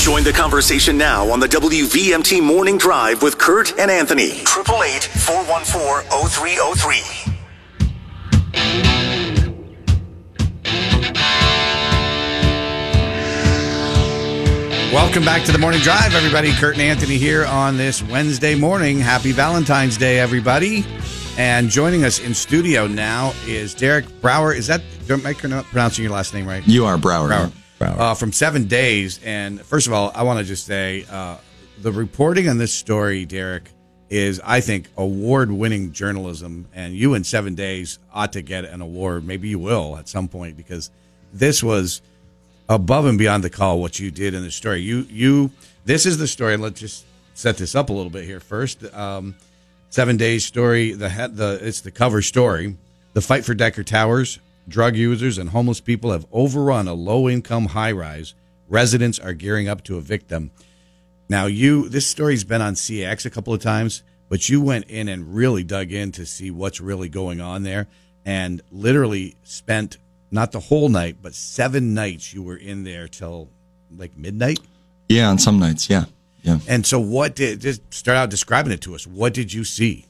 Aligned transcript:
Join 0.00 0.24
the 0.24 0.32
conversation 0.32 0.96
now 0.96 1.30
on 1.30 1.40
the 1.40 1.46
WVMT 1.46 2.42
Morning 2.42 2.78
Drive 2.78 3.22
with 3.22 3.36
Kurt 3.36 3.78
and 3.78 3.90
Anthony. 3.90 4.30
888 4.30 5.04
414 5.04 6.08
0303. 6.26 7.34
Welcome 14.94 15.22
back 15.22 15.44
to 15.44 15.52
the 15.52 15.58
morning 15.58 15.82
drive, 15.82 16.14
everybody. 16.14 16.52
Kurt 16.52 16.76
and 16.76 16.82
Anthony 16.82 17.18
here 17.18 17.44
on 17.44 17.76
this 17.76 18.02
Wednesday 18.02 18.54
morning. 18.54 19.00
Happy 19.00 19.32
Valentine's 19.32 19.98
Day, 19.98 20.18
everybody. 20.18 20.82
And 21.36 21.68
joining 21.68 22.04
us 22.04 22.20
in 22.20 22.32
studio 22.32 22.86
now 22.86 23.34
is 23.46 23.74
Derek 23.74 24.06
Brouwer. 24.22 24.54
Is 24.54 24.66
that, 24.68 24.80
am 25.10 25.26
I 25.26 25.34
pronouncing 25.34 26.04
your 26.04 26.14
last 26.14 26.32
name 26.32 26.46
right? 26.46 26.66
You 26.66 26.86
are 26.86 26.96
Brouwer. 26.96 27.28
Brouwer. 27.28 27.52
Uh, 27.80 28.14
from 28.14 28.32
Seven 28.32 28.64
Days. 28.66 29.20
And 29.24 29.60
first 29.62 29.86
of 29.86 29.92
all, 29.92 30.12
I 30.14 30.22
want 30.22 30.38
to 30.38 30.44
just 30.44 30.66
say 30.66 31.06
uh, 31.10 31.36
the 31.78 31.92
reporting 31.92 32.48
on 32.48 32.58
this 32.58 32.72
story, 32.72 33.24
Derek, 33.24 33.70
is, 34.10 34.40
I 34.44 34.60
think, 34.60 34.88
award 34.96 35.50
winning 35.50 35.92
journalism. 35.92 36.66
And 36.74 36.94
you 36.94 37.14
in 37.14 37.24
Seven 37.24 37.54
Days 37.54 37.98
ought 38.12 38.34
to 38.34 38.42
get 38.42 38.64
an 38.64 38.82
award. 38.82 39.26
Maybe 39.26 39.48
you 39.48 39.58
will 39.58 39.96
at 39.96 40.08
some 40.08 40.28
point 40.28 40.56
because 40.56 40.90
this 41.32 41.62
was 41.62 42.02
above 42.68 43.06
and 43.06 43.18
beyond 43.18 43.44
the 43.44 43.50
call 43.50 43.80
what 43.80 43.98
you 43.98 44.10
did 44.10 44.34
in 44.34 44.42
the 44.42 44.50
story. 44.50 44.80
You 44.80 45.06
you 45.08 45.50
this 45.84 46.06
is 46.06 46.18
the 46.18 46.28
story. 46.28 46.56
Let's 46.56 46.80
just 46.80 47.04
set 47.34 47.56
this 47.56 47.74
up 47.74 47.88
a 47.88 47.92
little 47.92 48.10
bit 48.10 48.24
here 48.24 48.40
first. 48.40 48.84
Um, 48.94 49.34
seven 49.88 50.16
days 50.16 50.44
story. 50.44 50.92
The 50.92 51.08
the 51.32 51.58
it's 51.62 51.80
the 51.80 51.90
cover 51.90 52.20
story. 52.20 52.76
The 53.12 53.20
fight 53.20 53.44
for 53.44 53.54
Decker 53.54 53.84
Towers. 53.84 54.38
Drug 54.70 54.96
users 54.96 55.36
and 55.36 55.50
homeless 55.50 55.80
people 55.80 56.12
have 56.12 56.26
overrun 56.30 56.86
a 56.86 56.94
low 56.94 57.28
income 57.28 57.66
high 57.66 57.90
rise. 57.90 58.34
Residents 58.68 59.18
are 59.18 59.34
gearing 59.34 59.68
up 59.68 59.82
to 59.84 59.98
evict 59.98 60.28
them. 60.28 60.52
Now 61.28 61.46
you 61.46 61.88
this 61.88 62.06
story's 62.06 62.44
been 62.44 62.62
on 62.62 62.74
CX 62.74 63.26
a 63.26 63.30
couple 63.30 63.52
of 63.52 63.60
times, 63.60 64.04
but 64.28 64.48
you 64.48 64.60
went 64.60 64.84
in 64.86 65.08
and 65.08 65.34
really 65.34 65.64
dug 65.64 65.92
in 65.92 66.12
to 66.12 66.24
see 66.24 66.52
what's 66.52 66.80
really 66.80 67.08
going 67.08 67.40
on 67.40 67.64
there, 67.64 67.88
and 68.24 68.62
literally 68.70 69.34
spent 69.42 69.98
not 70.30 70.52
the 70.52 70.60
whole 70.60 70.88
night, 70.88 71.16
but 71.20 71.34
seven 71.34 71.92
nights 71.92 72.32
you 72.32 72.42
were 72.42 72.56
in 72.56 72.84
there 72.84 73.08
till 73.08 73.48
like 73.96 74.16
midnight. 74.16 74.60
Yeah, 75.08 75.28
on 75.28 75.38
some 75.38 75.58
nights, 75.58 75.90
yeah, 75.90 76.04
yeah. 76.42 76.58
And 76.68 76.86
so, 76.86 77.00
what 77.00 77.34
did 77.34 77.60
just 77.60 77.82
start 77.92 78.16
out 78.16 78.30
describing 78.30 78.72
it 78.72 78.82
to 78.82 78.94
us? 78.94 79.04
What 79.04 79.34
did 79.34 79.52
you 79.52 79.64
see? 79.64 80.06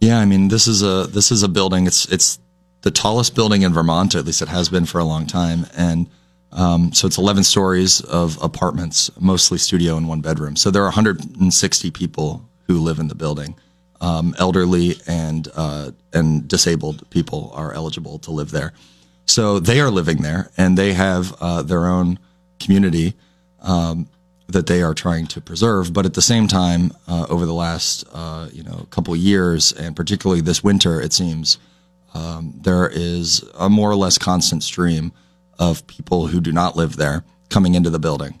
Yeah, 0.00 0.20
I 0.20 0.26
mean, 0.26 0.46
this 0.46 0.68
is 0.68 0.82
a 0.82 1.08
this 1.08 1.32
is 1.32 1.42
a 1.42 1.48
building. 1.48 1.88
It's 1.88 2.06
it's 2.06 2.38
the 2.84 2.90
tallest 2.90 3.34
building 3.34 3.62
in 3.62 3.72
Vermont, 3.72 4.14
at 4.14 4.26
least 4.26 4.42
it 4.42 4.48
has 4.48 4.68
been 4.68 4.84
for 4.84 4.98
a 4.98 5.04
long 5.04 5.26
time, 5.26 5.66
and 5.74 6.06
um, 6.52 6.92
so 6.92 7.06
it's 7.06 7.16
11 7.16 7.42
stories 7.42 8.02
of 8.02 8.40
apartments, 8.42 9.10
mostly 9.18 9.56
studio 9.56 9.96
and 9.96 10.06
one 10.06 10.20
bedroom. 10.20 10.54
So 10.54 10.70
there 10.70 10.82
are 10.82 10.92
160 10.92 11.90
people 11.90 12.46
who 12.66 12.78
live 12.78 12.98
in 12.98 13.08
the 13.08 13.14
building. 13.14 13.56
Um, 14.02 14.34
elderly 14.38 14.96
and 15.06 15.48
uh, 15.56 15.92
and 16.12 16.46
disabled 16.46 17.08
people 17.08 17.52
are 17.54 17.72
eligible 17.72 18.18
to 18.18 18.30
live 18.30 18.50
there. 18.50 18.74
So 19.24 19.58
they 19.58 19.80
are 19.80 19.90
living 19.90 20.18
there, 20.18 20.50
and 20.58 20.76
they 20.76 20.92
have 20.92 21.34
uh, 21.40 21.62
their 21.62 21.86
own 21.86 22.18
community 22.60 23.14
um, 23.62 24.08
that 24.48 24.66
they 24.66 24.82
are 24.82 24.92
trying 24.92 25.26
to 25.28 25.40
preserve. 25.40 25.94
But 25.94 26.04
at 26.04 26.12
the 26.12 26.22
same 26.22 26.48
time, 26.48 26.92
uh, 27.08 27.26
over 27.30 27.46
the 27.46 27.54
last 27.54 28.04
uh, 28.12 28.48
you 28.52 28.62
know 28.62 28.86
couple 28.90 29.16
years, 29.16 29.72
and 29.72 29.96
particularly 29.96 30.42
this 30.42 30.62
winter, 30.62 31.00
it 31.00 31.14
seems 31.14 31.56
um, 32.14 32.54
there 32.62 32.88
is 32.88 33.44
a 33.58 33.68
more 33.68 33.90
or 33.90 33.96
less 33.96 34.18
constant 34.18 34.62
stream 34.62 35.12
of 35.58 35.86
people 35.86 36.26
who 36.26 36.40
do 36.40 36.52
not 36.52 36.76
live 36.76 36.96
there 36.96 37.24
coming 37.50 37.74
into 37.74 37.90
the 37.90 37.98
building 37.98 38.40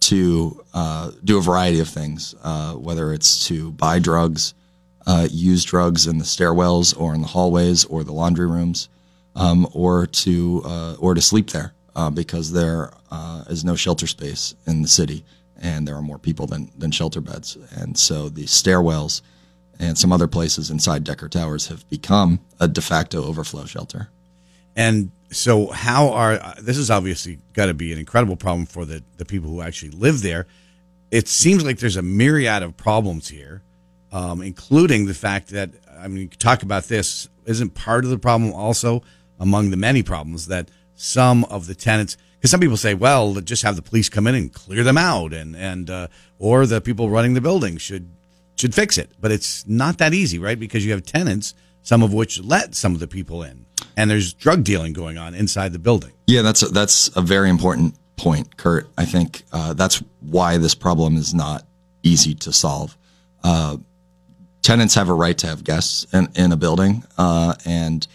to 0.00 0.62
uh, 0.74 1.10
do 1.24 1.38
a 1.38 1.40
variety 1.40 1.80
of 1.80 1.88
things, 1.88 2.34
uh, 2.42 2.74
whether 2.74 3.12
it's 3.12 3.46
to 3.48 3.72
buy 3.72 3.98
drugs, 3.98 4.54
uh, 5.06 5.26
use 5.30 5.64
drugs 5.64 6.06
in 6.06 6.18
the 6.18 6.24
stairwells 6.24 6.98
or 6.98 7.14
in 7.14 7.22
the 7.22 7.26
hallways 7.26 7.84
or 7.86 8.04
the 8.04 8.12
laundry 8.12 8.46
rooms 8.46 8.88
um, 9.34 9.66
or 9.72 10.06
to 10.06 10.62
uh, 10.64 10.94
or 10.98 11.14
to 11.14 11.20
sleep 11.20 11.50
there 11.50 11.72
uh, 11.96 12.10
because 12.10 12.52
there 12.52 12.92
uh, 13.10 13.44
is 13.48 13.64
no 13.64 13.76
shelter 13.76 14.06
space 14.06 14.54
in 14.66 14.82
the 14.82 14.88
city, 14.88 15.24
and 15.60 15.86
there 15.86 15.96
are 15.96 16.02
more 16.02 16.18
people 16.18 16.46
than 16.46 16.70
than 16.76 16.90
shelter 16.90 17.20
beds, 17.20 17.56
and 17.72 17.98
so 17.98 18.28
the 18.28 18.44
stairwells 18.44 19.22
and 19.78 19.98
some 19.98 20.12
other 20.12 20.28
places 20.28 20.70
inside 20.70 21.04
Decker 21.04 21.28
Towers 21.28 21.68
have 21.68 21.88
become 21.90 22.40
a 22.60 22.68
de 22.68 22.80
facto 22.80 23.24
overflow 23.24 23.64
shelter. 23.64 24.08
And 24.76 25.10
so, 25.30 25.68
how 25.68 26.10
are 26.10 26.54
this 26.60 26.76
is 26.76 26.90
obviously 26.90 27.38
got 27.52 27.66
to 27.66 27.74
be 27.74 27.92
an 27.92 27.98
incredible 27.98 28.36
problem 28.36 28.66
for 28.66 28.84
the 28.84 29.02
the 29.16 29.24
people 29.24 29.50
who 29.50 29.60
actually 29.60 29.90
live 29.90 30.22
there. 30.22 30.46
It 31.10 31.28
seems 31.28 31.64
like 31.64 31.78
there's 31.78 31.96
a 31.96 32.02
myriad 32.02 32.62
of 32.62 32.76
problems 32.76 33.28
here, 33.28 33.62
um, 34.10 34.42
including 34.42 35.06
the 35.06 35.14
fact 35.14 35.48
that 35.48 35.70
I 35.98 36.08
mean, 36.08 36.28
talk 36.28 36.62
about 36.62 36.84
this 36.84 37.28
isn't 37.46 37.74
part 37.74 38.04
of 38.04 38.10
the 38.10 38.18
problem 38.18 38.52
also 38.52 39.02
among 39.38 39.70
the 39.70 39.76
many 39.76 40.02
problems 40.02 40.46
that 40.46 40.70
some 40.94 41.44
of 41.44 41.66
the 41.66 41.74
tenants 41.74 42.16
because 42.36 42.50
some 42.50 42.60
people 42.60 42.76
say 42.76 42.94
well 42.94 43.34
just 43.40 43.62
have 43.62 43.76
the 43.76 43.82
police 43.82 44.08
come 44.08 44.26
in 44.26 44.34
and 44.34 44.52
clear 44.52 44.84
them 44.84 44.98
out 44.98 45.32
and 45.32 45.56
and 45.56 45.90
uh, 45.90 46.06
or 46.38 46.66
the 46.66 46.80
people 46.80 47.10
running 47.10 47.34
the 47.34 47.40
building 47.40 47.76
should 47.76 48.08
should 48.56 48.74
fix 48.74 48.98
it. 48.98 49.10
But 49.20 49.32
it's 49.32 49.66
not 49.66 49.98
that 49.98 50.14
easy 50.14 50.38
right? 50.38 50.58
Because 50.58 50.84
you 50.84 50.92
have 50.92 51.04
tenants 51.04 51.54
some 51.82 52.02
of 52.02 52.14
which 52.14 52.40
let 52.42 52.74
some 52.74 52.94
of 52.94 53.00
the 53.00 53.06
people 53.06 53.42
in. 53.42 53.66
And 53.96 54.10
there's 54.10 54.32
drug 54.32 54.64
dealing 54.64 54.94
going 54.94 55.18
on 55.18 55.34
inside 55.34 55.72
the 55.72 55.78
building. 55.78 56.12
Yeah 56.26 56.42
that's 56.42 56.62
a, 56.62 56.68
that's 56.68 57.14
a 57.14 57.20
very 57.20 57.50
important 57.50 57.96
point 58.16 58.56
kurt. 58.56 58.88
I 58.96 59.04
think 59.04 59.42
uh, 59.52 59.74
that's 59.74 60.02
why 60.20 60.58
this 60.58 60.74
problem 60.74 61.16
is 61.16 61.34
not 61.34 61.66
easy 62.02 62.34
to 62.34 62.52
solve. 62.52 62.96
Uh, 63.42 63.76
tenants 64.62 64.94
have 64.94 65.08
a 65.08 65.14
right 65.14 65.36
to 65.38 65.46
have 65.46 65.62
guests 65.62 66.06
in, 66.12 66.28
in 66.34 66.52
a 66.52 66.56
building 66.56 67.04
uh, 67.18 67.54
and 67.66 68.06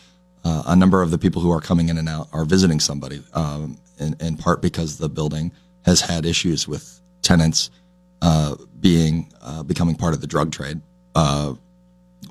uh, 0.44 0.64
a 0.68 0.76
number 0.76 1.02
of 1.02 1.12
the 1.12 1.18
people 1.18 1.42
who 1.42 1.52
are 1.52 1.62
coming 1.62 1.90
in 1.90 1.98
and 1.98 2.10
out 2.10 2.28
are 2.34 2.46
visiting 2.46 2.80
somebody, 2.80 3.22
um, 3.34 3.78
in, 4.00 4.16
in, 4.20 4.38
part 4.38 4.62
because 4.62 4.98
the 4.98 5.10
building 5.10 5.52
has 5.86 6.02
had 6.02 6.26
issues 6.26 6.68
with 6.68 7.02
tenants 7.22 7.70
uh, 8.22 8.56
being 8.80 9.32
uh, 9.42 9.64
becoming 9.64 9.96
part 9.96 10.14
of 10.14 10.22
the 10.22 10.28
drug 10.28 10.52
trade, 10.52 10.82
uh, 11.16 11.54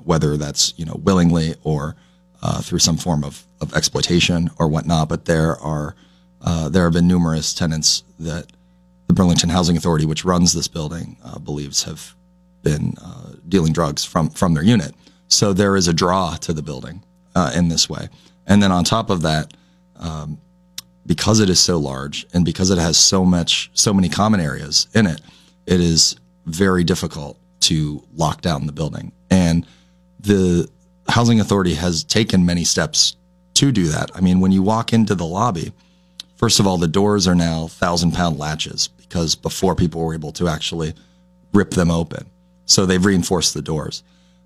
whether 0.03 0.37
that's 0.37 0.73
you 0.77 0.85
know 0.85 0.95
willingly 1.03 1.55
or 1.63 1.95
uh, 2.41 2.61
through 2.61 2.79
some 2.79 2.97
form 2.97 3.23
of, 3.23 3.43
of 3.61 3.73
exploitation 3.73 4.49
or 4.57 4.67
whatnot. 4.67 5.09
But 5.09 5.25
there 5.25 5.57
are 5.57 5.95
uh, 6.41 6.69
there 6.69 6.83
have 6.83 6.93
been 6.93 7.07
numerous 7.07 7.53
tenants 7.53 8.03
that 8.19 8.51
the 9.07 9.13
Burlington 9.13 9.49
Housing 9.49 9.75
Authority, 9.75 10.05
which 10.05 10.23
runs 10.23 10.53
this 10.53 10.67
building, 10.67 11.17
believes 11.43 11.83
have 11.83 12.15
been 12.61 12.93
dealing 13.47 13.73
drugs 13.73 14.05
from 14.05 14.29
from 14.29 14.53
their 14.53 14.63
unit. 14.63 14.93
So 15.27 15.53
there 15.53 15.75
is 15.75 15.87
a 15.87 15.93
draw 15.93 16.35
to 16.37 16.53
the 16.53 16.61
building 16.61 17.03
in 17.55 17.69
this 17.69 17.89
way. 17.89 18.09
And 18.45 18.61
then 18.63 18.71
on 18.71 18.83
top 18.83 19.09
of 19.09 19.21
that, 19.21 19.53
um, 19.99 20.39
because 21.05 21.39
it 21.39 21.49
is 21.49 21.59
so 21.59 21.77
large 21.77 22.25
and 22.33 22.45
because 22.45 22.69
it 22.69 22.77
has 22.77 22.97
so 22.97 23.25
much, 23.25 23.69
so 23.73 23.93
many 23.93 24.09
common 24.09 24.39
areas 24.39 24.87
in 24.93 25.07
it, 25.07 25.21
it 25.69 25.79
is 25.79 26.15
very 26.47 26.83
difficult 26.83 27.37
to 27.61 28.03
lock 28.15 28.41
down 28.41 28.65
the 28.65 28.71
building. 28.71 29.11
And 29.29 29.67
the 30.19 30.67
housing 31.07 31.39
authority 31.39 31.75
has 31.75 32.03
taken 32.03 32.43
many 32.43 32.63
steps 32.63 33.15
to 33.53 33.71
do 33.71 33.85
that. 33.89 34.09
I 34.15 34.21
mean, 34.21 34.39
when 34.39 34.51
you 34.51 34.63
walk 34.63 34.93
into 34.93 35.13
the 35.13 35.25
lobby, 35.25 35.71
first 36.37 36.59
of 36.59 36.65
all, 36.65 36.77
the 36.77 36.87
doors 36.87 37.27
are 37.27 37.35
now 37.35 37.67
thousand 37.67 38.13
pound 38.13 38.39
latches 38.39 38.87
because 38.87 39.35
before 39.35 39.75
people 39.75 40.03
were 40.03 40.15
able 40.15 40.31
to 40.33 40.47
actually 40.47 40.95
rip 41.53 41.71
them 41.71 41.91
open. 41.91 42.25
So 42.65 42.87
they've 42.87 43.03
reinforced 43.05 43.53
the 43.53 43.61
doors 43.61 44.01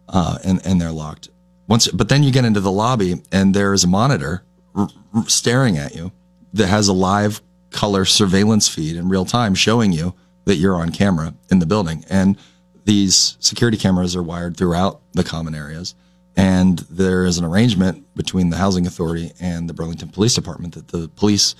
uh, 0.09 0.39
and, 0.43 0.65
and 0.65 0.81
they're 0.81 0.91
locked. 0.91 1.29
Once, 1.69 1.87
but 1.87 2.09
then 2.09 2.23
you 2.23 2.31
get 2.31 2.43
into 2.43 2.59
the 2.59 2.71
lobby 2.71 3.21
and 3.31 3.53
there 3.53 3.73
is 3.73 3.85
a 3.85 3.87
monitor 3.87 4.43
r- 4.75 4.89
r- 5.13 5.27
staring 5.27 5.77
at 5.77 5.95
you 5.95 6.11
that 6.51 6.67
has 6.67 6.89
a 6.89 6.93
live 6.93 7.41
color 7.69 8.03
surveillance 8.03 8.67
feed 8.67 8.97
in 8.97 9.07
real 9.07 9.25
time 9.25 9.55
showing 9.55 9.93
you 9.93 10.13
that 10.45 10.55
you're 10.55 10.75
on 10.75 10.91
camera 10.91 11.33
in 11.49 11.59
the 11.59 11.65
building. 11.65 12.03
And 12.09 12.37
these 12.85 13.37
security 13.39 13.77
cameras 13.77 14.15
are 14.15 14.23
wired 14.23 14.57
throughout 14.57 15.01
the 15.13 15.23
common 15.23 15.55
areas. 15.55 15.95
And 16.35 16.79
there 16.89 17.25
is 17.25 17.37
an 17.37 17.45
arrangement 17.45 18.05
between 18.15 18.49
the 18.49 18.57
housing 18.57 18.87
authority 18.87 19.31
and 19.39 19.69
the 19.69 19.73
Burlington 19.73 20.09
Police 20.09 20.33
Department 20.33 20.73
that 20.73 20.87
the 20.87 21.07
police 21.09 21.55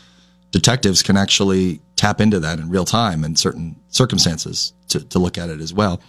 detectives 0.52 1.04
can 1.04 1.18
actually 1.18 1.82
tap 1.96 2.20
into 2.20 2.40
that 2.40 2.60
in 2.60 2.70
real 2.70 2.86
time 2.86 3.24
in 3.24 3.36
certain 3.36 3.76
circumstances 3.90 4.74
to, 4.90 5.00
to 5.06 5.20
look 5.20 5.38
at 5.38 5.50
it 5.50 5.62
as 5.62 5.74
well. 5.74 6.02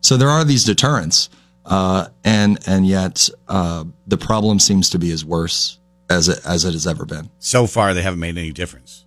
So 0.00 0.16
there 0.16 0.28
are 0.28 0.44
these 0.44 0.64
deterrents. 0.64 1.30
Uh, 1.64 2.08
and 2.24 2.58
and 2.66 2.86
yet 2.86 3.28
uh, 3.48 3.84
the 4.08 4.16
problem 4.16 4.58
seems 4.58 4.90
to 4.90 4.98
be 4.98 5.12
as 5.12 5.24
worse 5.24 5.78
as 6.10 6.28
it 6.28 6.40
as 6.44 6.64
it 6.64 6.72
has 6.72 6.86
ever 6.86 7.04
been. 7.04 7.30
So 7.38 7.68
far, 7.68 7.94
they 7.94 8.02
haven't 8.02 8.18
made 8.18 8.36
any 8.36 8.52
difference. 8.52 9.04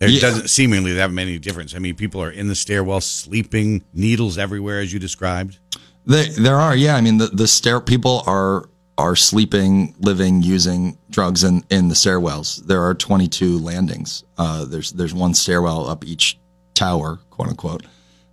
It 0.00 0.10
yeah. 0.10 0.20
doesn't 0.20 0.48
seemingly 0.48 0.92
that 0.92 1.00
haven't 1.00 1.18
any 1.18 1.38
difference. 1.38 1.74
I 1.74 1.78
mean, 1.78 1.94
people 1.94 2.22
are 2.22 2.30
in 2.30 2.48
the 2.48 2.54
stairwell 2.54 3.00
sleeping, 3.00 3.82
needles 3.94 4.36
everywhere, 4.36 4.80
as 4.80 4.92
you 4.92 4.98
described. 4.98 5.58
There, 6.04 6.24
there 6.24 6.56
are, 6.56 6.76
yeah. 6.76 6.96
I 6.96 7.00
mean, 7.00 7.18
the 7.18 7.26
the 7.28 7.48
stair 7.48 7.80
people 7.80 8.22
are 8.26 8.68
are 8.98 9.16
sleeping, 9.16 9.94
living, 9.98 10.42
using 10.42 10.98
drugs 11.10 11.44
in 11.44 11.64
in 11.70 11.88
the 11.88 11.94
stairwells. 11.94 12.64
There 12.66 12.82
are 12.82 12.94
22 12.94 13.58
landings. 13.58 14.24
Uh, 14.36 14.64
there's 14.66 14.92
there's 14.92 15.14
one 15.14 15.34
stairwell 15.34 15.88
up 15.88 16.04
each 16.04 16.38
tower, 16.76 17.18
quote 17.30 17.48
unquote. 17.48 17.84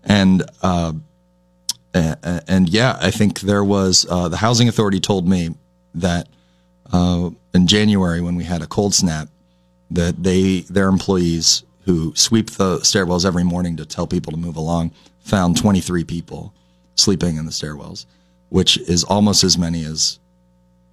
And, 0.03 0.43
uh, 0.61 0.93
and, 1.93 2.43
and 2.47 2.69
yeah, 2.69 2.97
I 3.01 3.09
think 3.09 3.39
there 3.39 3.63
was, 3.63 4.05
uh, 4.09 4.29
the 4.29 4.37
housing 4.37 4.67
authority 4.67 4.99
told 4.99 5.27
me 5.27 5.55
that, 5.95 6.27
uh, 6.91 7.29
in 7.53 7.67
January 7.67 8.21
when 8.21 8.35
we 8.35 8.43
had 8.43 8.61
a 8.61 8.67
cold 8.67 8.93
snap, 8.93 9.29
that 9.91 10.23
they, 10.23 10.61
their 10.61 10.87
employees 10.87 11.63
who 11.85 12.13
sweep 12.15 12.51
the 12.51 12.77
stairwells 12.79 13.25
every 13.25 13.43
morning 13.43 13.77
to 13.77 13.85
tell 13.85 14.07
people 14.07 14.31
to 14.31 14.37
move 14.37 14.55
along 14.55 14.91
found 15.19 15.57
23 15.57 16.03
people 16.03 16.53
sleeping 16.95 17.37
in 17.37 17.45
the 17.45 17.51
stairwells, 17.51 18.05
which 18.49 18.77
is 18.77 19.03
almost 19.03 19.43
as 19.43 19.57
many 19.57 19.83
as 19.83 20.19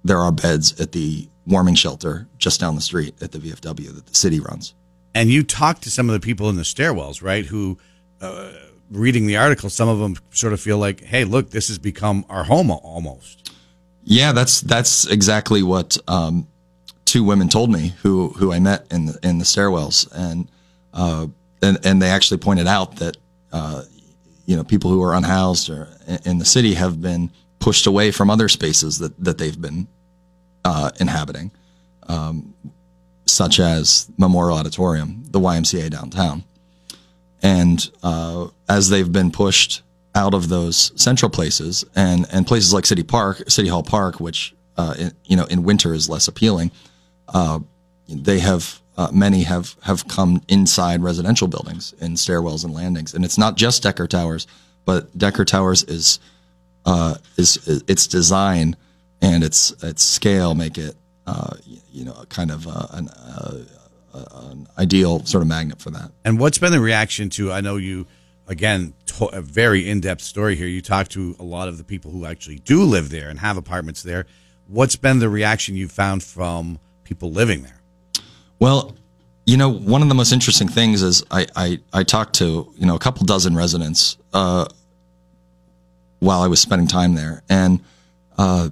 there 0.03 0.19
are 0.19 0.31
beds 0.31 0.79
at 0.79 0.91
the 0.91 1.27
warming 1.45 1.75
shelter 1.75 2.27
just 2.37 2.59
down 2.59 2.75
the 2.75 2.81
street 2.81 3.15
at 3.21 3.31
the 3.31 3.39
VFW 3.39 3.93
that 3.95 4.05
the 4.05 4.15
city 4.15 4.39
runs. 4.39 4.73
And 5.13 5.29
you 5.29 5.43
talked 5.43 5.83
to 5.83 5.91
some 5.91 6.09
of 6.09 6.13
the 6.13 6.25
people 6.25 6.49
in 6.49 6.55
the 6.55 6.63
stairwells, 6.63 7.21
right? 7.21 7.45
Who, 7.45 7.77
uh, 8.21 8.51
reading 8.89 9.27
the 9.27 9.37
article, 9.37 9.69
some 9.69 9.89
of 9.89 9.99
them 9.99 10.15
sort 10.31 10.53
of 10.53 10.61
feel 10.61 10.77
like, 10.77 11.03
"Hey, 11.03 11.25
look, 11.25 11.49
this 11.49 11.67
has 11.67 11.77
become 11.77 12.25
our 12.29 12.45
home 12.45 12.71
almost." 12.71 13.51
Yeah, 14.03 14.31
that's 14.31 14.61
that's 14.61 15.05
exactly 15.05 15.63
what 15.63 15.97
um, 16.07 16.47
two 17.11 17.25
women 17.25 17.49
told 17.49 17.69
me 17.69 17.93
who 18.03 18.29
who 18.29 18.53
I 18.53 18.59
met 18.59 18.87
in 18.89 19.05
the 19.05 19.19
in 19.21 19.37
the 19.37 19.43
stairwells, 19.43 20.07
and 20.15 20.47
uh, 20.93 21.27
and 21.61 21.77
and 21.85 22.01
they 22.01 22.09
actually 22.09 22.37
pointed 22.37 22.67
out 22.67 22.95
that 22.97 23.17
uh, 23.51 23.83
you 24.45 24.55
know 24.55 24.63
people 24.63 24.89
who 24.89 25.03
are 25.03 25.13
unhoused 25.13 25.69
or 25.69 25.89
in 26.23 26.37
the 26.37 26.45
city 26.45 26.73
have 26.75 27.01
been 27.01 27.29
pushed 27.59 27.85
away 27.85 28.11
from 28.11 28.29
other 28.29 28.47
spaces 28.47 28.99
that 28.99 29.21
that 29.21 29.37
they've 29.37 29.59
been 29.59 29.89
uh, 30.63 30.91
inhabiting, 31.01 31.51
um, 32.07 32.53
such 33.25 33.59
as 33.59 34.09
Memorial 34.17 34.57
Auditorium, 34.57 35.25
the 35.31 35.39
YMCA 35.39 35.89
downtown. 35.89 36.45
And 37.43 37.91
uh, 38.03 38.47
as 38.69 38.87
they've 38.87 39.11
been 39.11 39.31
pushed 39.31 39.81
out 40.15 40.33
of 40.33 40.47
those 40.47 40.91
central 41.01 41.29
places 41.29 41.83
and, 41.95 42.27
and 42.31 42.45
places 42.45 42.73
like 42.73 42.85
City 42.85 43.03
Park, 43.03 43.49
City 43.49 43.67
Hall 43.67 43.83
Park, 43.83 44.19
which 44.19 44.53
uh, 44.77 44.93
in, 44.97 45.11
you 45.25 45.35
know 45.35 45.45
in 45.45 45.63
winter 45.63 45.93
is 45.93 46.07
less 46.07 46.29
appealing, 46.29 46.71
uh, 47.31 47.59
they 48.07 48.39
have 48.39 48.81
uh, 48.97 49.09
many 49.11 49.43
have 49.43 49.75
have 49.83 50.07
come 50.07 50.41
inside 50.47 51.01
residential 51.01 51.47
buildings 51.47 51.93
in 51.99 52.13
stairwells 52.13 52.63
and 52.63 52.73
landings, 52.73 53.13
and 53.13 53.23
it's 53.23 53.37
not 53.37 53.55
just 53.55 53.83
Decker 53.83 54.07
Towers, 54.07 54.47
but 54.85 55.17
Decker 55.17 55.45
Towers 55.45 55.83
is 55.83 56.19
uh, 56.85 57.15
is, 57.37 57.57
is 57.67 57.83
its 57.87 58.07
design 58.07 58.75
and 59.21 59.43
its 59.43 59.71
its 59.83 60.03
scale 60.03 60.55
make 60.55 60.77
it 60.77 60.95
uh, 61.25 61.55
you 61.91 62.05
know 62.05 62.23
kind 62.29 62.51
of 62.51 62.67
uh, 62.67 62.87
an, 62.91 63.09
an, 64.13 64.67
ideal 64.77 65.23
sort 65.25 65.41
of 65.41 65.47
magnet 65.47 65.79
for 65.79 65.91
that. 65.91 66.11
And 66.25 66.39
what's 66.39 66.57
been 66.57 66.71
the 66.71 66.79
reaction 66.79 67.29
to? 67.31 67.51
I 67.51 67.61
know 67.61 67.77
you 67.77 68.07
again 68.47 68.93
a 69.31 69.41
very 69.41 69.89
in 69.89 70.01
depth 70.01 70.21
story 70.21 70.55
here. 70.55 70.67
You 70.67 70.81
talked 70.81 71.11
to 71.11 71.35
a 71.39 71.43
lot 71.43 71.67
of 71.67 71.77
the 71.77 71.83
people 71.83 72.11
who 72.11 72.25
actually 72.25 72.57
do 72.59 72.83
live 72.83 73.09
there 73.09 73.29
and 73.29 73.39
have 73.39 73.57
apartments 73.57 74.03
there. 74.03 74.25
What's 74.67 74.95
been 74.95 75.19
the 75.19 75.29
reaction 75.29 75.75
you 75.75 75.87
found 75.87 76.23
from 76.23 76.79
people 77.11 77.29
living 77.29 77.61
there? 77.63 77.81
Well, 78.57 78.95
you 79.45 79.57
know, 79.57 79.67
one 79.67 80.01
of 80.01 80.07
the 80.07 80.15
most 80.15 80.31
interesting 80.31 80.69
things 80.69 81.01
is 81.01 81.25
I 81.29 81.45
I, 81.57 81.79
I 81.91 82.03
talked 82.03 82.35
to 82.35 82.71
you 82.77 82.85
know 82.85 82.95
a 82.95 82.99
couple 82.99 83.25
dozen 83.25 83.53
residents 83.53 84.17
uh, 84.33 84.65
while 86.19 86.41
I 86.41 86.47
was 86.47 86.61
spending 86.61 86.87
time 86.87 87.15
there, 87.15 87.43
and 87.49 87.81
uh, 88.37 88.69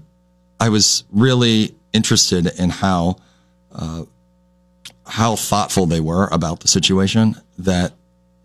I 0.57 0.69
was 0.69 1.03
really 1.11 1.75
interested 1.91 2.47
in 2.57 2.69
how 2.69 3.17
uh, 3.73 4.05
how 5.05 5.35
thoughtful 5.35 5.85
they 5.85 5.99
were 5.99 6.29
about 6.31 6.61
the 6.61 6.69
situation. 6.69 7.35
That 7.57 7.91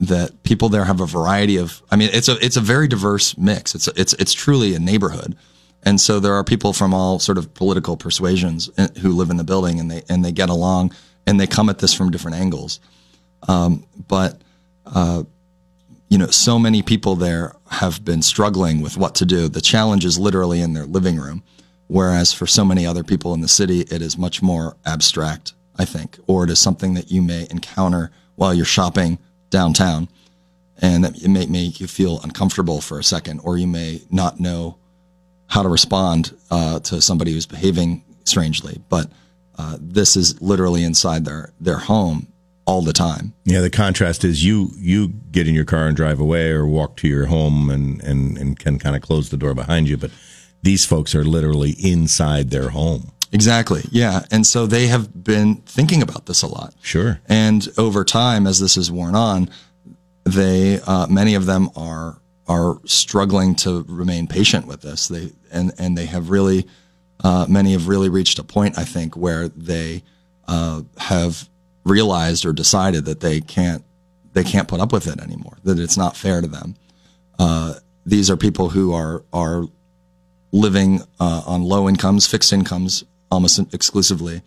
that 0.00 0.43
people 0.43 0.70
there 0.70 0.87
have 0.87 1.00
a 1.00 1.06
variety 1.06 1.56
of. 1.58 1.81
I 1.88 1.94
mean, 1.94 2.11
it's 2.12 2.29
a 2.29 2.37
it's 2.44 2.56
a 2.56 2.61
very 2.61 2.88
diverse 2.88 3.38
mix. 3.38 3.76
It's 3.76 3.87
a, 3.87 3.93
it's 3.94 4.12
it's 4.14 4.32
truly 4.32 4.75
a 4.75 4.81
neighborhood, 4.81 5.37
and 5.84 6.00
so 6.00 6.20
there 6.20 6.34
are 6.34 6.44
people 6.44 6.72
from 6.72 6.94
all 6.94 7.19
sort 7.19 7.38
of 7.38 7.54
political 7.54 7.96
persuasions 7.96 8.70
uh, 8.78 8.88
who 9.00 9.12
live 9.12 9.31
in 9.31 9.36
the 9.36 9.44
building, 9.44 9.81
and 9.81 9.90
they 9.90 10.02
and 10.08 10.25
they 10.25 10.32
get 10.32 10.48
along, 10.48 10.92
and 11.26 11.38
they 11.38 11.46
come 11.46 11.69
at 11.69 11.78
this 11.78 11.94
from 11.94 12.10
different 12.10 12.36
angles. 12.36 12.81
Um, 13.48 13.86
but 14.08 14.40
uh, 14.86 15.25
you 16.08 16.19
know, 16.19 16.28
so 16.28 16.58
many 16.58 16.82
people 16.82 17.16
there 17.16 17.54
have 17.70 18.04
been 18.04 18.22
struggling 18.22 18.81
with 18.81 18.96
what 18.96 19.14
to 19.16 19.26
do. 19.26 19.48
The 19.48 19.60
challenge 19.60 20.04
is 20.04 20.19
literally 20.19 20.60
in 20.60 20.75
their 20.75 20.86
living 20.86 21.16
room 21.16 21.42
Whereas 21.86 22.32
for 22.32 22.46
so 22.46 22.64
many 22.64 22.86
other 22.86 23.04
people 23.04 23.34
in 23.34 23.40
the 23.40 23.48
city, 23.48 23.81
it 23.82 24.00
is 24.00 24.16
much 24.16 24.42
more 24.42 24.76
abstract, 24.86 25.52
I 25.78 25.84
think, 25.84 26.19
or 26.26 26.44
it 26.44 26.50
is 26.50 26.58
something 26.58 26.94
that 26.94 27.10
you 27.10 27.20
may 27.20 27.46
encounter 27.50 28.10
while 28.36 28.54
you're 28.54 28.64
shopping 28.64 29.19
downtown 29.50 30.08
and 30.78 31.04
it 31.04 31.28
may 31.28 31.46
make 31.46 31.78
you 31.78 31.86
feel 31.86 32.20
uncomfortable 32.22 32.81
for 32.81 32.98
a 32.98 33.04
second, 33.04 33.40
or 33.44 33.56
you 33.56 33.66
may 33.69 34.02
not 34.10 34.40
know 34.40 34.76
how 35.54 35.62
to 35.62 35.68
respond 35.68 36.36
uh, 36.50 36.80
to 36.80 37.00
somebody 37.00 37.32
who's 37.32 37.46
behaving 37.46 38.02
strangely. 38.24 38.82
But 38.88 39.06
uh, 39.56 39.76
this 39.80 40.16
is 40.16 40.42
literally 40.42 40.82
inside 40.82 41.24
their, 41.24 41.52
their 41.60 41.78
home 41.78 42.26
all 42.66 42.82
the 42.82 42.92
time. 42.92 43.32
Yeah, 43.44 43.60
the 43.60 43.70
contrast 43.70 44.24
is 44.24 44.44
you 44.44 44.70
you 44.76 45.08
get 45.30 45.46
in 45.46 45.54
your 45.54 45.64
car 45.64 45.86
and 45.86 45.96
drive 45.96 46.18
away 46.18 46.50
or 46.50 46.66
walk 46.66 46.96
to 46.96 47.08
your 47.08 47.26
home 47.26 47.70
and, 47.70 48.02
and, 48.02 48.36
and 48.36 48.58
can 48.58 48.80
kind 48.80 48.96
of 48.96 49.02
close 49.02 49.28
the 49.28 49.36
door 49.36 49.54
behind 49.54 49.88
you, 49.88 49.96
but 49.96 50.10
these 50.62 50.84
folks 50.84 51.14
are 51.14 51.24
literally 51.24 51.76
inside 51.78 52.50
their 52.50 52.70
home. 52.70 53.12
Exactly. 53.30 53.82
Yeah. 53.90 54.22
And 54.32 54.44
so 54.46 54.66
they 54.66 54.88
have 54.88 55.22
been 55.22 55.56
thinking 55.66 56.02
about 56.02 56.26
this 56.26 56.42
a 56.42 56.48
lot. 56.48 56.74
Sure. 56.82 57.20
And 57.28 57.68
over 57.78 58.02
time, 58.04 58.46
as 58.48 58.58
this 58.58 58.74
has 58.74 58.90
worn 58.90 59.14
on, 59.14 59.50
they, 60.24 60.80
uh, 60.80 61.06
many 61.08 61.34
of 61.34 61.46
them 61.46 61.68
are, 61.76 62.18
are 62.46 62.78
struggling 62.86 63.54
to 63.56 63.84
remain 63.88 64.26
patient 64.26 64.66
with 64.66 64.80
this. 64.82 65.08
They, 65.08 65.32
and, 65.54 65.72
and 65.78 65.96
they 65.96 66.06
have 66.06 66.30
really, 66.30 66.66
uh, 67.22 67.46
many 67.48 67.72
have 67.72 67.88
really 67.88 68.08
reached 68.08 68.38
a 68.38 68.44
point, 68.44 68.78
I 68.78 68.84
think, 68.84 69.16
where 69.16 69.48
they, 69.48 70.02
uh, 70.48 70.82
have 70.98 71.48
realized 71.84 72.44
or 72.44 72.52
decided 72.52 73.04
that 73.06 73.20
they 73.20 73.40
can't, 73.40 73.84
they 74.32 74.44
can't 74.44 74.68
put 74.68 74.80
up 74.80 74.92
with 74.92 75.06
it 75.06 75.20
anymore, 75.20 75.56
that 75.64 75.78
it's 75.78 75.96
not 75.96 76.16
fair 76.16 76.40
to 76.40 76.48
them. 76.48 76.74
Uh, 77.38 77.74
these 78.04 78.30
are 78.30 78.36
people 78.36 78.68
who 78.68 78.92
are, 78.92 79.22
are 79.32 79.64
living 80.52 81.00
uh, 81.20 81.42
on 81.46 81.62
low 81.62 81.88
incomes, 81.88 82.26
fixed 82.26 82.52
incomes 82.52 83.04
almost 83.30 83.58
exclusively, 83.74 84.42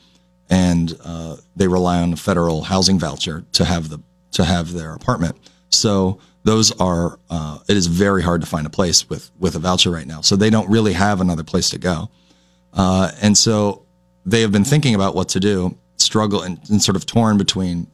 and 0.49 0.97
uh, 1.03 1.35
they 1.55 1.67
rely 1.67 2.01
on 2.01 2.13
a 2.13 2.15
federal 2.15 2.63
housing 2.63 2.97
voucher 2.97 3.43
to 3.51 3.65
have 3.65 3.89
the 3.89 3.99
to 4.31 4.45
have 4.45 4.73
their 4.73 4.93
apartment. 4.93 5.35
So 5.69 6.19
those 6.47 6.71
are 6.79 7.19
uh, 7.29 7.59
it 7.67 7.75
is 7.75 7.87
very 7.87 8.23
hard 8.23 8.39
to 8.39 8.47
find 8.47 8.65
a 8.65 8.69
place 8.69 9.09
with 9.09 9.29
with 9.37 9.55
a 9.55 9.59
voucher 9.59 9.91
right 9.91 10.07
now. 10.07 10.21
So 10.21 10.35
they 10.35 10.49
don't 10.49 10.69
really 10.69 10.93
have 10.93 11.19
another 11.19 11.43
place 11.43 11.69
to 11.71 11.77
go, 11.77 12.09
uh, 12.73 13.11
and 13.21 13.37
so 13.37 13.85
they 14.25 14.41
have 14.41 14.51
been 14.51 14.63
thinking 14.63 14.95
about 14.95 15.13
what 15.13 15.29
to 15.29 15.39
do, 15.39 15.77
struggle 15.97 16.41
and, 16.41 16.57
and 16.69 16.81
sort 16.81 16.95
of 16.95 17.05
torn 17.05 17.37
between 17.37 17.87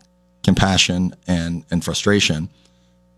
compassion 0.43 1.15
and 1.27 1.65
and 1.71 1.83
frustration. 1.83 2.49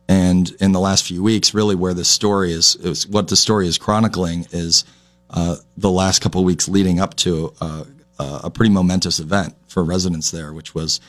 And 0.08 0.56
in 0.62 0.72
the 0.72 0.80
last 0.80 1.06
few 1.06 1.22
weeks, 1.22 1.54
really 1.54 1.75
where 1.75 1.96
this 1.96 2.08
story 2.08 2.54
is, 2.54 3.08
what 3.08 3.27
the 3.27 3.36
story 3.36 3.68
is 3.68 3.80
chronicling 3.80 4.46
is 4.51 4.86
uh, 5.32 5.56
the 5.77 5.89
last 5.89 6.22
couple 6.22 6.39
of 6.39 6.46
weeks 6.46 6.70
leading 6.70 7.00
up 7.00 7.15
to 7.15 7.51
uh, 7.60 7.86
a 8.20 8.50
pretty 8.50 8.72
momentous 8.72 9.20
event 9.20 9.56
for 9.68 9.84
residents 9.84 10.32
there, 10.32 10.54
which 10.54 10.75
was 10.75 11.01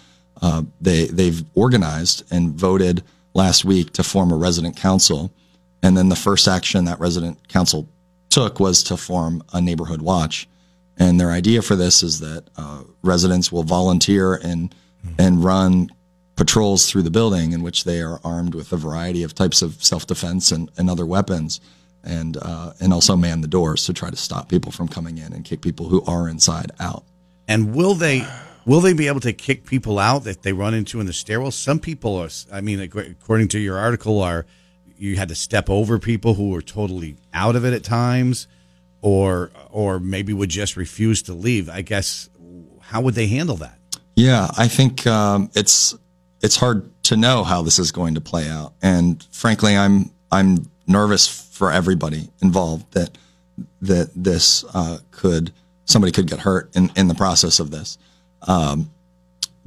uh, 0.42 0.62
they 0.80 1.06
they've 1.06 1.44
organized 1.54 2.24
and 2.32 2.54
voted 2.54 3.04
last 3.36 3.64
week 3.64 3.92
to 3.92 4.02
form 4.02 4.32
a 4.32 4.36
resident 4.36 4.76
council, 4.76 5.32
and 5.82 5.96
then 5.96 6.08
the 6.08 6.16
first 6.16 6.48
action 6.48 6.86
that 6.86 6.98
resident 6.98 7.48
council 7.48 7.88
took 8.30 8.58
was 8.58 8.82
to 8.84 8.96
form 8.96 9.42
a 9.52 9.60
neighborhood 9.60 10.02
watch. 10.02 10.48
And 10.98 11.20
their 11.20 11.30
idea 11.30 11.62
for 11.62 11.76
this 11.76 12.02
is 12.02 12.20
that 12.20 12.44
uh, 12.56 12.82
residents 13.02 13.52
will 13.52 13.62
volunteer 13.62 14.34
and 14.34 14.74
and 15.18 15.44
run 15.44 15.90
patrols 16.34 16.90
through 16.90 17.02
the 17.02 17.10
building 17.10 17.52
in 17.52 17.62
which 17.62 17.84
they 17.84 18.00
are 18.00 18.20
armed 18.24 18.54
with 18.54 18.72
a 18.72 18.76
variety 18.76 19.22
of 19.22 19.34
types 19.34 19.62
of 19.62 19.82
self-defense 19.82 20.50
and, 20.50 20.70
and 20.76 20.90
other 20.90 21.06
weapons 21.06 21.60
and 22.02 22.36
uh, 22.42 22.72
and 22.80 22.92
also 22.92 23.16
man 23.16 23.40
the 23.40 23.48
doors 23.48 23.84
to 23.84 23.92
try 23.92 24.10
to 24.10 24.16
stop 24.16 24.48
people 24.48 24.72
from 24.72 24.88
coming 24.88 25.18
in 25.18 25.32
and 25.32 25.44
kick 25.44 25.60
people 25.60 25.88
who 25.88 26.02
are 26.06 26.28
inside 26.28 26.72
out 26.80 27.04
and 27.48 27.74
will 27.74 27.94
they 27.94 28.26
will 28.66 28.80
they 28.80 28.92
be 28.92 29.06
able 29.06 29.20
to 29.20 29.32
kick 29.32 29.64
people 29.64 29.98
out 29.98 30.24
that 30.24 30.42
they 30.42 30.52
run 30.52 30.74
into 30.74 31.00
in 31.00 31.06
the 31.06 31.12
stairwell 31.12 31.50
some 31.50 31.78
people 31.78 32.16
are 32.16 32.28
i 32.52 32.60
mean 32.60 32.80
according 32.80 33.48
to 33.48 33.58
your 33.58 33.78
article 33.78 34.20
are 34.20 34.44
you 34.98 35.16
had 35.16 35.28
to 35.28 35.34
step 35.34 35.70
over 35.70 35.98
people 35.98 36.34
who 36.34 36.50
were 36.50 36.62
totally 36.62 37.16
out 37.32 37.56
of 37.56 37.64
it 37.64 37.72
at 37.72 37.82
times 37.82 38.46
or 39.00 39.50
or 39.70 39.98
maybe 39.98 40.32
would 40.32 40.50
just 40.50 40.76
refuse 40.76 41.22
to 41.22 41.32
leave 41.32 41.70
i 41.70 41.80
guess 41.80 42.28
how 42.80 43.00
would 43.00 43.14
they 43.14 43.26
handle 43.26 43.56
that 43.56 43.78
yeah 44.14 44.48
i 44.58 44.68
think 44.68 45.06
um, 45.06 45.50
it's 45.54 45.94
it's 46.42 46.56
hard 46.56 46.90
to 47.04 47.16
know 47.16 47.44
how 47.44 47.62
this 47.62 47.78
is 47.78 47.92
going 47.92 48.14
to 48.14 48.20
play 48.20 48.48
out. 48.48 48.74
And 48.82 49.24
frankly, 49.30 49.76
I'm 49.76 50.10
I'm 50.30 50.70
nervous 50.86 51.26
for 51.28 51.72
everybody 51.72 52.30
involved 52.42 52.92
that 52.94 53.16
that 53.82 54.10
this 54.14 54.64
uh, 54.74 54.98
could 55.10 55.52
somebody 55.84 56.12
could 56.12 56.26
get 56.26 56.40
hurt 56.40 56.74
in, 56.76 56.90
in 56.96 57.08
the 57.08 57.14
process 57.14 57.60
of 57.60 57.70
this. 57.70 57.96
Um, 58.42 58.90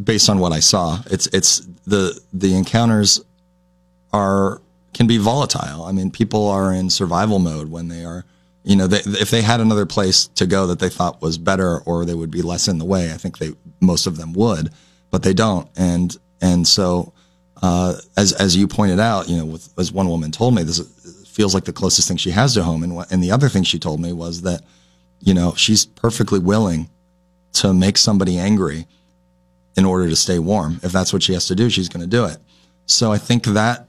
based 0.02 0.30
on 0.30 0.40
what 0.40 0.52
I 0.52 0.60
saw, 0.60 1.02
it's 1.10 1.28
it's 1.28 1.68
the 1.86 2.20
the 2.34 2.56
encounters 2.56 3.22
are 4.14 4.62
can 4.94 5.08
be 5.08 5.18
volatile. 5.18 5.84
I 5.84 5.92
mean, 5.92 6.12
people 6.12 6.48
are 6.48 6.74
in 6.74 6.90
survival 6.90 7.40
mode 7.40 7.70
when 7.70 7.90
they 7.90 8.04
are, 8.04 8.26
you 8.64 8.76
know, 8.76 8.88
they, 8.88 9.02
if 9.20 9.30
they 9.30 9.42
had 9.42 9.60
another 9.60 9.86
place 9.86 10.28
to 10.36 10.48
go 10.48 10.68
that 10.68 10.80
they 10.80 10.90
thought 10.90 11.22
was 11.22 11.38
better 11.38 11.80
or 11.82 12.06
they 12.06 12.14
would 12.14 12.32
be 12.32 12.42
less 12.42 12.68
in 12.68 12.80
the 12.80 12.86
way, 12.86 13.12
I 13.12 13.18
think 13.18 13.38
they 13.38 13.54
most 13.80 14.08
of 14.08 14.18
them 14.18 14.34
would, 14.34 14.72
but 15.12 15.24
they 15.24 15.34
don't. 15.34 15.70
And 15.76 16.18
and 16.42 16.68
so, 16.68 17.14
uh, 17.62 17.96
as 18.18 18.34
as 18.34 18.56
you 18.56 18.68
pointed 18.68 19.00
out, 19.00 19.30
you 19.30 19.38
know, 19.38 19.46
with, 19.46 19.70
as 19.78 19.92
one 19.92 20.08
woman 20.08 20.32
told 20.32 20.56
me, 20.56 20.64
this 20.64 20.80
feels 21.28 21.54
like 21.54 21.66
the 21.66 21.74
closest 21.74 22.08
thing 22.08 22.18
she 22.18 22.32
has 22.32 22.54
to 22.54 22.64
home. 22.64 22.84
And 22.84 23.06
and 23.12 23.24
the 23.24 23.32
other 23.32 23.50
thing 23.50 23.64
she 23.64 23.80
told 23.80 24.00
me 24.00 24.14
was 24.14 24.42
that, 24.42 24.62
you 25.20 25.34
know, 25.34 25.54
she's 25.56 25.86
perfectly 25.86 26.40
willing 26.40 26.90
to 27.54 27.74
make 27.74 27.98
somebody 27.98 28.38
angry 28.38 28.86
in 29.76 29.86
order 29.86 30.10
to 30.10 30.16
stay 30.16 30.40
warm. 30.40 30.80
If 30.84 30.92
that's 30.92 31.14
what 31.14 31.24
she 31.24 31.34
has 31.34 31.48
to 31.48 31.56
do, 31.56 31.70
she's 31.70 31.90
going 31.90 32.02
to 32.02 32.08
do 32.08 32.26
it. 32.26 32.38
So 32.86 33.12
I 33.12 33.18
think 33.18 33.46
that 33.46 33.88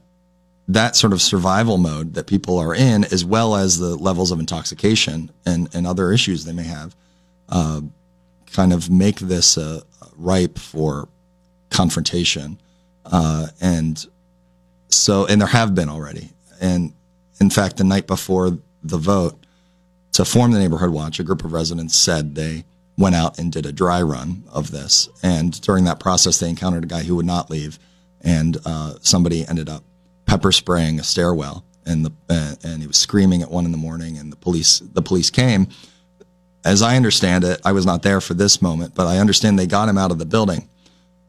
that 0.67 0.95
sort 0.95 1.11
of 1.11 1.21
survival 1.21 1.77
mode 1.77 2.13
that 2.13 2.27
people 2.27 2.57
are 2.57 2.73
in, 2.73 3.03
as 3.05 3.25
well 3.25 3.55
as 3.55 3.77
the 3.77 3.95
levels 3.95 4.31
of 4.31 4.39
intoxication 4.39 5.31
and, 5.45 5.73
and 5.73 5.85
other 5.85 6.11
issues 6.11 6.45
they 6.45 6.53
may 6.53 6.63
have, 6.63 6.95
uh, 7.49 7.81
kind 8.53 8.71
of 8.71 8.89
make 8.89 9.19
this 9.19 9.57
uh, 9.57 9.81
ripe 10.15 10.57
for 10.57 11.09
confrontation. 11.69 12.59
Uh, 13.05 13.47
and 13.59 14.05
so, 14.87 15.25
and 15.25 15.41
there 15.41 15.47
have 15.47 15.75
been 15.75 15.89
already. 15.89 16.29
And 16.61 16.93
in 17.39 17.49
fact, 17.49 17.77
the 17.77 17.83
night 17.83 18.07
before 18.07 18.57
the 18.83 18.97
vote 18.97 19.45
to 20.13 20.25
form 20.25 20.51
the 20.51 20.59
neighborhood 20.59 20.91
watch, 20.91 21.19
a 21.19 21.23
group 21.23 21.43
of 21.43 21.53
residents 21.53 21.95
said 21.95 22.35
they 22.35 22.65
went 23.01 23.15
out 23.15 23.39
and 23.39 23.51
did 23.51 23.65
a 23.65 23.71
dry 23.71 24.01
run 24.01 24.43
of 24.51 24.71
this. 24.71 25.09
And 25.23 25.59
during 25.61 25.83
that 25.85 25.99
process, 25.99 26.39
they 26.39 26.47
encountered 26.47 26.83
a 26.83 26.87
guy 26.87 27.03
who 27.03 27.15
would 27.15 27.25
not 27.25 27.49
leave, 27.49 27.79
and 28.21 28.57
uh, 28.65 28.93
somebody 29.01 29.45
ended 29.45 29.67
up 29.67 29.83
pepper 30.25 30.51
spraying 30.51 30.99
a 30.99 31.03
stairwell, 31.03 31.65
and 31.85 32.05
the 32.05 32.11
uh, 32.29 32.55
and 32.63 32.81
he 32.81 32.87
was 32.87 32.97
screaming 32.97 33.41
at 33.41 33.49
one 33.49 33.65
in 33.65 33.71
the 33.71 33.77
morning, 33.77 34.17
and 34.17 34.31
the 34.31 34.37
police 34.37 34.79
the 34.79 35.01
police 35.01 35.29
came. 35.29 35.67
As 36.63 36.83
I 36.83 36.95
understand 36.95 37.43
it, 37.43 37.59
I 37.65 37.71
was 37.71 37.87
not 37.87 38.03
there 38.03 38.21
for 38.21 38.35
this 38.35 38.61
moment, 38.61 38.93
but 38.93 39.07
I 39.07 39.17
understand 39.17 39.57
they 39.57 39.65
got 39.65 39.89
him 39.89 39.97
out 39.97 40.11
of 40.11 40.19
the 40.19 40.25
building. 40.25 40.69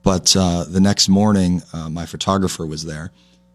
But 0.02 0.36
uh, 0.36 0.64
the 0.68 0.80
next 0.80 1.08
morning, 1.08 1.62
uh, 1.72 1.88
my 1.88 2.04
photographer 2.04 2.66
was 2.66 2.84
there 2.84 3.12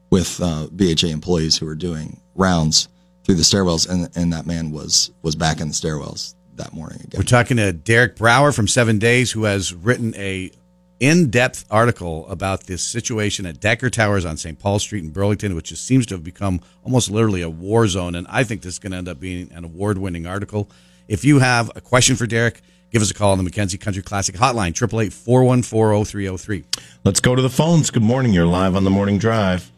with 0.10 0.42
uh, 0.42 0.68
BHA 0.76 1.08
employees 1.08 1.58
who 1.58 1.68
were 1.68 1.76
doing 1.76 2.20
rounds 2.34 2.88
through 3.24 3.36
the 3.36 3.44
stairwells, 3.44 3.88
and 3.88 4.10
and 4.18 4.34
that 4.34 4.48
man 4.48 4.72
was 4.72 5.12
was 5.22 5.36
back 5.36 5.62
in 5.62 5.68
the 5.68 5.74
stairwells 5.74 6.34
that 6.58 6.74
morning 6.74 7.00
again. 7.04 7.20
We're 7.20 7.24
talking 7.24 7.58
to 7.58 7.72
Derek 7.74 8.16
Brouwer 8.16 8.52
from 8.52 8.68
Seven 8.68 9.00
Days, 9.00 9.32
who 9.32 9.46
has 9.46 9.74
written 9.74 10.14
a 10.16 10.52
in-depth 11.00 11.66
article 11.70 12.28
about 12.28 12.64
this 12.64 12.82
situation 12.82 13.46
at 13.46 13.60
Decker 13.60 13.90
Towers 13.90 14.26
on 14.26 14.36
St. 14.38 14.58
Paul 14.58 14.80
Street 14.80 15.04
in 15.04 15.12
Burlington, 15.12 15.54
which 15.56 15.70
just 15.70 15.86
seems 15.86 16.08
to 16.08 16.16
have 16.16 16.24
become 16.24 16.60
almost 16.84 17.12
literally 17.12 17.42
a 17.42 17.50
war 17.50 17.88
zone. 17.88 18.16
And 18.16 18.26
I 18.30 18.44
think 18.44 18.62
this 18.64 18.74
is 18.74 18.80
going 18.80 18.92
to 18.92 18.98
end 18.98 19.08
up 19.08 19.20
being 19.20 19.52
an 19.54 19.64
award-winning 19.64 20.26
article. 20.26 20.70
If 21.08 21.24
you 21.24 21.40
have 21.40 21.72
a 21.76 21.82
question 21.82 22.16
for 22.16 22.26
Derek, 22.26 22.62
give 22.92 23.02
us 23.02 23.12
a 23.12 23.14
call 23.14 23.32
on 23.32 23.44
the 23.44 23.50
McKenzie 23.50 23.80
Country 23.80 24.02
Classic 24.02 24.36
Hotline, 24.36 24.74
888-414-0303. 24.74 26.64
Let's 27.04 27.20
go 27.20 27.36
to 27.36 27.42
the 27.42 27.50
phones. 27.50 27.92
Good 27.92 28.04
morning. 28.04 28.34
You're 28.34 28.46
live 28.46 28.76
on 28.76 28.84
the 28.84 28.90
morning 28.90 29.20
drive. 29.20 29.72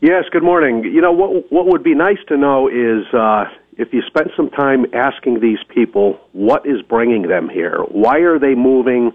Yes, 0.00 0.24
good 0.30 0.42
morning. 0.42 0.84
You 0.84 1.00
know 1.00 1.12
what? 1.12 1.50
What 1.52 1.66
would 1.66 1.84
be 1.84 1.94
nice 1.94 2.18
to 2.26 2.36
know 2.36 2.66
is 2.68 3.06
uh, 3.14 3.44
if 3.76 3.92
you 3.92 4.02
spent 4.06 4.28
some 4.36 4.50
time 4.50 4.86
asking 4.94 5.40
these 5.40 5.58
people 5.68 6.20
what 6.32 6.66
is 6.66 6.82
bringing 6.82 7.22
them 7.22 7.48
here, 7.48 7.78
why 7.88 8.18
are 8.18 8.38
they 8.38 8.54
moving 8.54 9.12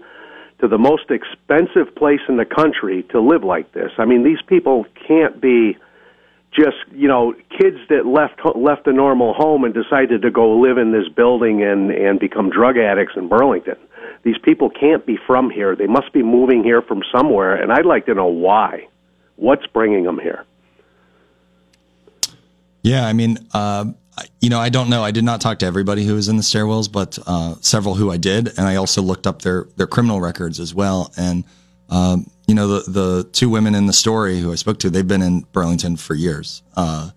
to 0.60 0.68
the 0.68 0.78
most 0.78 1.10
expensive 1.10 1.94
place 1.94 2.20
in 2.28 2.36
the 2.36 2.44
country 2.44 3.04
to 3.10 3.20
live 3.20 3.44
like 3.44 3.72
this? 3.72 3.92
I 3.98 4.04
mean, 4.04 4.24
these 4.24 4.42
people 4.46 4.84
can't 5.06 5.40
be 5.40 5.76
just 6.50 6.76
you 6.92 7.06
know 7.06 7.34
kids 7.50 7.76
that 7.88 8.06
left 8.06 8.40
left 8.56 8.86
a 8.86 8.92
normal 8.92 9.34
home 9.34 9.64
and 9.64 9.74
decided 9.74 10.22
to 10.22 10.30
go 10.30 10.58
live 10.58 10.78
in 10.78 10.92
this 10.92 11.08
building 11.08 11.62
and 11.62 11.90
and 11.90 12.18
become 12.18 12.50
drug 12.50 12.76
addicts 12.78 13.14
in 13.16 13.28
Burlington. 13.28 13.76
These 14.24 14.38
people 14.38 14.70
can't 14.70 15.06
be 15.06 15.18
from 15.26 15.50
here. 15.50 15.76
They 15.76 15.86
must 15.86 16.12
be 16.12 16.22
moving 16.22 16.64
here 16.64 16.82
from 16.82 17.02
somewhere, 17.14 17.54
and 17.54 17.72
I'd 17.72 17.86
like 17.86 18.06
to 18.06 18.14
know 18.14 18.26
why. 18.26 18.88
What's 19.36 19.66
bringing 19.68 20.02
them 20.02 20.18
here? 20.18 20.44
Yeah, 22.82 23.06
I 23.06 23.12
mean, 23.12 23.38
uh, 23.52 23.92
you 24.40 24.50
know, 24.50 24.58
I 24.58 24.68
don't 24.68 24.88
know. 24.88 25.02
I 25.02 25.10
did 25.10 25.24
not 25.24 25.40
talk 25.40 25.58
to 25.60 25.66
everybody 25.66 26.04
who 26.04 26.14
was 26.14 26.28
in 26.28 26.36
the 26.36 26.42
stairwells, 26.42 26.90
but 26.90 27.18
uh, 27.26 27.54
several 27.60 27.94
who 27.94 28.10
I 28.10 28.16
did, 28.16 28.48
and 28.48 28.60
I 28.60 28.76
also 28.76 29.02
looked 29.02 29.26
up 29.26 29.42
their 29.42 29.66
their 29.76 29.86
criminal 29.86 30.20
records 30.20 30.60
as 30.60 30.74
well. 30.74 31.12
And 31.16 31.44
um, 31.90 32.30
you 32.46 32.54
know, 32.54 32.68
the 32.68 32.90
the 32.90 33.24
two 33.32 33.50
women 33.50 33.74
in 33.74 33.86
the 33.86 33.92
story 33.92 34.40
who 34.40 34.52
I 34.52 34.54
spoke 34.54 34.78
to, 34.80 34.90
they've 34.90 35.06
been 35.06 35.22
in 35.22 35.40
Burlington 35.52 35.96
for 35.96 36.14
years. 36.14 36.62
Uh, 36.76 37.10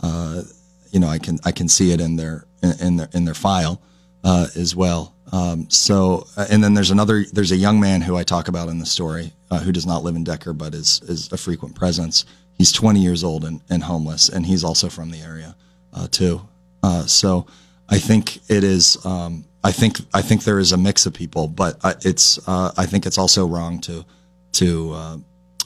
uh 0.00 0.42
you 0.90 1.00
know, 1.00 1.08
I 1.08 1.18
can 1.18 1.38
I 1.44 1.52
can 1.52 1.68
see 1.68 1.92
it 1.92 2.00
in 2.00 2.16
their 2.16 2.46
in, 2.62 2.72
in 2.80 2.96
their 2.96 3.08
in 3.12 3.24
their 3.24 3.34
file 3.34 3.80
uh, 4.24 4.46
as 4.56 4.74
well. 4.74 5.14
Um, 5.30 5.68
so, 5.68 6.26
uh, 6.38 6.46
and 6.50 6.64
then 6.64 6.72
there's 6.72 6.90
another 6.90 7.24
there's 7.32 7.52
a 7.52 7.56
young 7.56 7.80
man 7.80 8.00
who 8.00 8.16
I 8.16 8.22
talk 8.22 8.48
about 8.48 8.68
in 8.68 8.78
the 8.78 8.86
story 8.86 9.32
who 9.62 9.72
does 9.72 9.86
not 9.86 10.04
live 10.04 10.14
in 10.14 10.24
Decker, 10.24 10.52
but 10.52 10.74
is 10.74 11.00
is 11.08 11.30
a 11.32 11.36
frequent 11.36 11.74
presence. 11.74 12.24
He's 12.54 12.72
20 12.72 13.00
years 13.00 13.22
old 13.22 13.44
and, 13.44 13.60
and 13.70 13.84
homeless, 13.84 14.28
and 14.28 14.44
he's 14.44 14.64
also 14.64 14.88
from 14.88 15.10
the 15.10 15.20
area 15.20 15.54
uh, 15.92 16.08
too. 16.10 16.40
Uh, 16.82 17.06
so 17.06 17.46
I 17.88 17.98
think 17.98 18.38
it 18.50 18.64
is. 18.64 19.04
Um, 19.04 19.44
I 19.64 19.72
think 19.72 19.98
I 20.14 20.22
think 20.22 20.44
there 20.44 20.58
is 20.58 20.72
a 20.72 20.76
mix 20.76 21.06
of 21.06 21.14
people, 21.14 21.48
but 21.48 21.78
it's. 22.04 22.38
Uh, 22.46 22.72
I 22.76 22.86
think 22.86 23.06
it's 23.06 23.18
also 23.18 23.46
wrong 23.46 23.80
to 23.80 24.04
to 24.52 24.92
uh, 24.92 25.16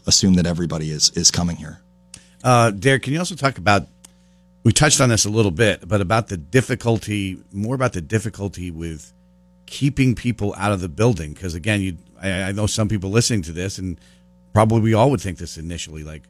assume 0.07 0.35
that 0.35 0.47
everybody 0.47 0.91
is 0.91 1.11
is 1.11 1.31
coming 1.31 1.57
here. 1.57 1.81
Uh, 2.43 2.71
Derek, 2.71 3.03
can 3.03 3.13
you 3.13 3.19
also 3.19 3.35
talk 3.35 3.59
about? 3.59 3.87
We 4.65 4.73
touched 4.73 5.01
on 5.01 5.09
this 5.09 5.25
a 5.25 5.31
little 5.31 5.51
bit, 5.51 5.87
but 5.89 6.01
about 6.01 6.29
the 6.29 6.37
difficulty, 6.37 7.43
more 7.53 7.75
about 7.75 7.95
the 7.95 8.01
difficulty 8.01 8.71
with 8.71 9.13
keeping 9.67 10.15
people 10.15 10.55
out 10.57 10.71
of 10.71 10.81
the 10.81 10.89
building. 10.89 11.33
Because 11.33 11.55
again, 11.55 11.81
you, 11.81 11.97
I, 12.21 12.43
I 12.45 12.53
know 12.53 12.67
some 12.67 12.89
people 12.89 13.11
listening 13.11 13.43
to 13.43 13.53
this, 13.53 13.79
and 13.79 14.01
probably 14.53 14.81
we 14.81 14.95
all 14.95 15.11
would 15.11 15.21
think 15.21 15.39
this 15.39 15.59
initially, 15.59 16.05
like 16.05 16.23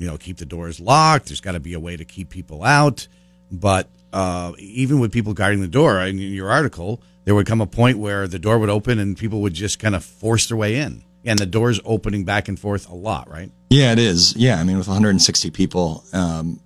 you 0.00 0.06
know, 0.06 0.16
keep 0.16 0.38
the 0.38 0.46
doors 0.46 0.80
locked. 0.80 1.26
There's 1.26 1.42
got 1.42 1.52
to 1.52 1.60
be 1.60 1.74
a 1.74 1.80
way 1.80 1.94
to 1.94 2.06
keep 2.06 2.30
people 2.30 2.64
out. 2.64 3.06
But 3.52 3.90
uh, 4.14 4.52
even 4.58 4.98
with 4.98 5.12
people 5.12 5.34
guarding 5.34 5.60
the 5.60 5.68
door, 5.68 6.00
in 6.00 6.18
your 6.18 6.50
article, 6.50 7.02
there 7.24 7.34
would 7.34 7.46
come 7.46 7.60
a 7.60 7.66
point 7.66 7.98
where 7.98 8.26
the 8.26 8.38
door 8.38 8.58
would 8.58 8.70
open 8.70 8.98
and 8.98 9.16
people 9.16 9.42
would 9.42 9.52
just 9.52 9.78
kind 9.78 9.94
of 9.94 10.02
force 10.02 10.48
their 10.48 10.56
way 10.56 10.76
in. 10.76 11.04
And 11.26 11.38
the 11.38 11.44
door's 11.44 11.80
opening 11.84 12.24
back 12.24 12.48
and 12.48 12.58
forth 12.58 12.88
a 12.88 12.94
lot, 12.94 13.30
right? 13.30 13.52
Yeah, 13.68 13.92
it 13.92 13.98
is. 13.98 14.34
Yeah, 14.36 14.58
I 14.58 14.64
mean, 14.64 14.78
with 14.78 14.88
160 14.88 15.50
people, 15.50 16.02
um, 16.14 16.60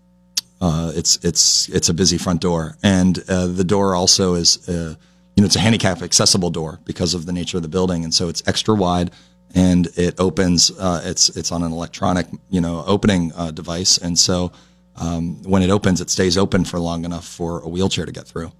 uh, 0.60 0.92
it's 0.94 1.16
it's 1.24 1.68
it's 1.70 1.88
a 1.88 1.94
busy 1.94 2.16
front 2.16 2.40
door, 2.40 2.76
and 2.82 3.18
uh, 3.28 3.48
the 3.48 3.64
door 3.64 3.96
also 3.96 4.34
is, 4.34 4.66
uh, 4.68 4.94
you 5.34 5.42
know, 5.42 5.44
it's 5.44 5.56
a 5.56 5.60
handicap 5.60 6.00
accessible 6.00 6.50
door 6.50 6.78
because 6.84 7.12
of 7.14 7.26
the 7.26 7.32
nature 7.32 7.56
of 7.56 7.64
the 7.64 7.68
building, 7.68 8.04
and 8.04 8.14
so 8.14 8.28
it's 8.28 8.44
extra 8.46 8.74
wide 8.74 9.10
and 9.54 9.86
it 9.96 10.18
opens. 10.18 10.70
Uh, 10.70 11.00
it's 11.04 11.28
it's 11.30 11.52
on 11.52 11.62
an 11.62 11.72
electronic 11.72 12.26
you 12.50 12.60
know 12.60 12.84
opening 12.86 13.32
uh, 13.36 13.50
device, 13.50 13.98
and 13.98 14.18
so 14.18 14.52
um, 14.96 15.42
when 15.44 15.62
it 15.62 15.70
opens, 15.70 16.00
it 16.00 16.10
stays 16.10 16.36
open 16.36 16.64
for 16.64 16.78
long 16.78 17.04
enough 17.04 17.26
for 17.26 17.60
a 17.60 17.68
wheelchair 17.68 18.06
to 18.06 18.12
get 18.12 18.26
through. 18.26 18.52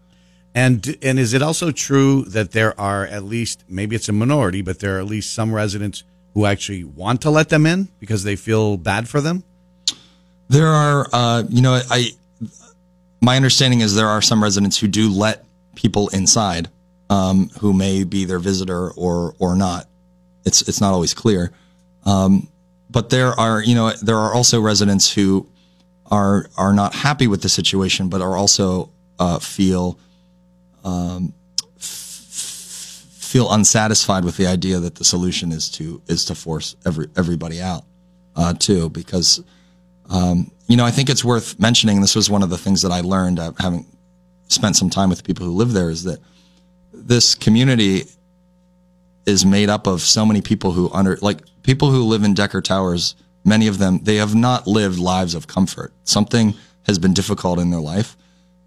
And 0.55 0.97
and 1.03 1.19
is 1.19 1.35
it 1.35 1.43
also 1.43 1.73
true 1.73 2.25
that 2.27 2.53
there 2.53 2.79
are 2.81 3.07
at 3.07 3.25
least 3.25 3.65
maybe 3.69 3.97
it's 3.97 4.09
a 4.09 4.13
minority, 4.13 4.63
but 4.63 4.79
there 4.79 4.97
are 4.97 5.01
at 5.01 5.07
least 5.07 5.35
some 5.35 5.53
residents 5.53 6.05
who 6.35 6.47
actually 6.47 6.85
want 6.85 7.23
to 7.23 7.31
let 7.31 7.49
them 7.49 7.67
in 7.67 7.89
because 7.99 8.25
they 8.25 8.37
feel 8.37 8.77
bad 8.77 9.09
for 9.09 9.21
them? 9.21 9.43
There 10.49 10.69
are, 10.69 11.09
uh, 11.13 11.43
you 11.49 11.63
know, 11.63 11.81
I 11.91 12.11
my 13.21 13.37
understanding 13.37 13.81
is 13.81 13.97
there 13.97 14.09
are 14.09 14.23
some 14.23 14.43
residents 14.43 14.79
who 14.79 14.87
do 14.87 15.11
let 15.11 15.45
people 15.75 16.09
inside 16.09 16.69
um, 17.11 17.49
who 17.61 17.73
may 17.73 18.05
be 18.05 18.25
their 18.25 18.39
visitor 18.39 18.91
or 18.91 19.35
or 19.39 19.57
not. 19.57 19.89
It's 20.45 20.63
it's 20.69 20.81
not 20.81 20.93
always 20.93 21.15
clear. 21.15 21.53
Um, 22.05 22.49
but 22.91 23.11
there 23.11 23.39
are 23.39 23.63
you 23.63 23.75
know 23.75 23.91
there 24.03 24.19
are 24.19 24.33
also 24.33 24.61
residents 24.61 25.13
who 25.13 25.49
are 26.11 26.47
are 26.57 26.73
not 26.73 26.95
happy 26.95 27.27
with 27.27 27.43
the 27.43 27.49
situation, 27.49 28.09
but 28.09 28.21
are 28.21 28.37
also 28.37 28.91
uh, 29.19 29.39
feel 29.39 29.99
um, 30.85 31.33
f- 31.77 33.07
feel 33.19 33.53
unsatisfied 33.53 34.25
with 34.25 34.37
the 34.37 34.47
idea 34.47 34.79
that 34.79 34.97
the 34.97 35.05
solution 35.05 35.51
is 35.53 35.69
to 35.71 36.03
is 36.07 36.25
to 36.27 36.35
force 36.35 36.77
every 36.87 37.09
everybody 37.17 37.61
out 37.61 37.85
uh, 38.37 38.55
too, 38.55 38.91
because 38.91 39.43
um, 40.11 40.51
you 40.69 40.77
know 40.77 40.85
I 40.85 40.91
think 40.91 41.09
it's 41.11 41.25
worth 41.25 41.59
mentioning. 41.59 42.01
This 42.01 42.15
was 42.15 42.31
one 42.31 42.43
of 42.43 42.51
the 42.51 42.59
things 42.59 42.83
that 42.83 42.93
I 42.93 43.01
learned 43.01 43.39
uh, 43.39 43.53
having 43.59 43.87
spent 44.49 44.77
some 44.77 44.91
time 44.91 45.09
with 45.09 45.25
people 45.25 45.47
who 45.47 45.53
live 45.53 45.73
there 45.73 45.91
is 45.91 46.05
that 46.05 46.19
this 46.93 47.35
community 47.35 48.05
is 49.27 49.45
made 49.45 49.69
up 49.69 49.87
of 49.87 50.01
so 50.01 50.27
many 50.27 50.41
people 50.41 50.73
who 50.73 50.91
under 50.93 51.17
like 51.23 51.41
people 51.63 51.91
who 51.91 52.05
live 52.05 52.25
in 52.25 52.35
Decker 52.35 52.61
Towers. 52.61 53.15
Many 53.45 53.67
of 53.67 53.79
them 53.79 53.99
they 54.03 54.17
have 54.17 54.35
not 54.35 54.67
lived 54.67 54.99
lives 54.99 55.35
of 55.35 55.47
comfort. 55.47 55.93
Something 56.05 56.55
has 56.87 56.99
been 56.99 57.15
difficult 57.15 57.59
in 57.59 57.71
their 57.71 57.81
life, 57.81 58.17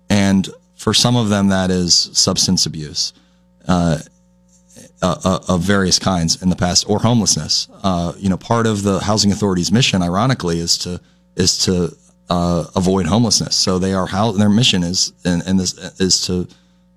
and 0.10 0.50
for 0.76 0.94
some 0.94 1.16
of 1.16 1.30
them 1.30 1.48
that 1.50 1.72
is 1.72 2.10
substance 2.14 2.66
abuse. 2.66 3.14
Uh, 3.68 4.00
uh, 5.02 5.40
of 5.48 5.62
various 5.62 6.00
kinds 6.00 6.42
in 6.42 6.50
the 6.50 6.56
past, 6.56 6.90
or 6.90 7.00
homelessness. 7.00 7.68
Uh, 7.84 8.14
you 8.18 8.30
know, 8.30 8.38
part 8.38 8.66
of 8.66 8.82
the 8.82 9.00
housing 9.00 9.32
authority's 9.32 9.72
mission, 9.72 10.02
ironically, 10.02 10.60
is 10.60 10.78
to 10.80 11.00
is 11.36 11.58
to 11.66 11.96
uh, 12.30 12.66
avoid 12.76 13.06
homelessness. 13.06 13.56
So 13.56 13.78
they 13.80 13.94
are 13.94 14.08
how 14.08 14.32
their 14.32 14.50
mission 14.50 14.84
is, 14.84 15.14
and, 15.24 15.44
and 15.46 15.60
this 15.60 15.74
is 16.00 16.22
to 16.26 16.48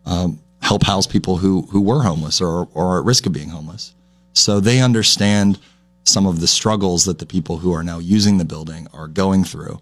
um, 0.06 0.38
help 0.62 0.84
house 0.84 1.06
people 1.06 1.38
who 1.38 1.62
who 1.70 1.80
were 1.80 2.02
homeless 2.02 2.40
or 2.40 2.68
or 2.74 2.94
are 2.94 3.00
at 3.00 3.04
risk 3.04 3.26
of 3.26 3.32
being 3.32 3.48
homeless. 3.48 3.94
So 4.32 4.60
they 4.60 4.80
understand 4.80 5.58
some 6.04 6.26
of 6.26 6.40
the 6.40 6.46
struggles 6.46 7.04
that 7.04 7.18
the 7.18 7.26
people 7.26 7.58
who 7.58 7.72
are 7.72 7.82
now 7.82 7.98
using 7.98 8.38
the 8.38 8.44
building 8.44 8.86
are 8.92 9.08
going 9.08 9.44
through. 9.44 9.80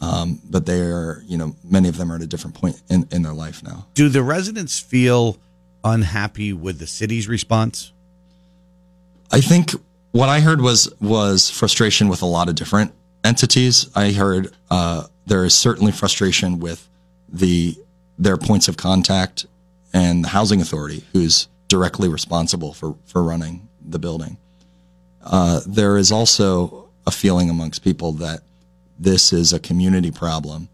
Um, 0.00 0.40
but 0.48 0.64
they 0.64 0.80
are, 0.80 1.22
you 1.26 1.36
know, 1.36 1.54
many 1.62 1.88
of 1.88 1.98
them 1.98 2.10
are 2.10 2.16
at 2.16 2.22
a 2.22 2.26
different 2.26 2.56
point 2.56 2.80
in, 2.88 3.06
in 3.10 3.22
their 3.22 3.34
life 3.34 3.62
now. 3.62 3.86
Do 3.94 4.08
the 4.08 4.22
residents 4.22 4.80
feel 4.80 5.38
unhappy 5.84 6.52
with 6.52 6.78
the 6.78 6.86
city's 6.86 7.28
response? 7.28 7.92
I 9.30 9.40
think 9.40 9.72
what 10.12 10.28
I 10.28 10.40
heard 10.40 10.60
was 10.60 10.92
was 11.00 11.50
frustration 11.50 12.08
with 12.08 12.22
a 12.22 12.26
lot 12.26 12.48
of 12.48 12.54
different 12.54 12.92
entities. 13.22 13.90
I 13.94 14.12
heard 14.12 14.52
uh, 14.70 15.04
there 15.26 15.44
is 15.44 15.54
certainly 15.54 15.92
frustration 15.92 16.58
with 16.60 16.88
the 17.28 17.76
their 18.18 18.36
points 18.36 18.68
of 18.68 18.76
contact 18.76 19.46
and 19.92 20.24
the 20.24 20.28
housing 20.28 20.60
authority, 20.60 21.04
who's 21.12 21.48
directly 21.68 22.08
responsible 22.08 22.72
for 22.72 22.96
for 23.06 23.22
running 23.22 23.68
the 23.80 23.98
building. 23.98 24.36
Uh, 25.22 25.60
there 25.66 25.96
is 25.96 26.10
also 26.10 26.88
a 27.06 27.10
feeling 27.10 27.50
amongst 27.50 27.84
people 27.84 28.12
that 28.12 28.40
this 28.98 29.32
is 29.32 29.52
a 29.52 29.58
community 29.58 30.10
problem 30.10 30.68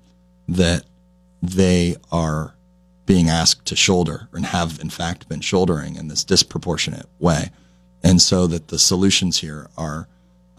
that 0.49 0.85
they 1.43 1.97
are 2.11 2.55
being 3.05 3.29
asked 3.29 3.67
to 3.67 3.77
shoulder 3.77 4.29
and 4.33 4.47
have 4.47 4.81
in 4.81 4.91
fact 4.91 5.29
been 5.29 5.41
shouldering 5.41 5.95
in 5.97 6.09
this 6.09 6.25
disproportionate 6.25 7.07
way, 7.19 7.51
and 8.03 8.21
so 8.21 8.47
that 8.47 8.69
the 8.69 8.79
solutions 8.79 9.39
here 9.39 9.69
are 9.77 10.09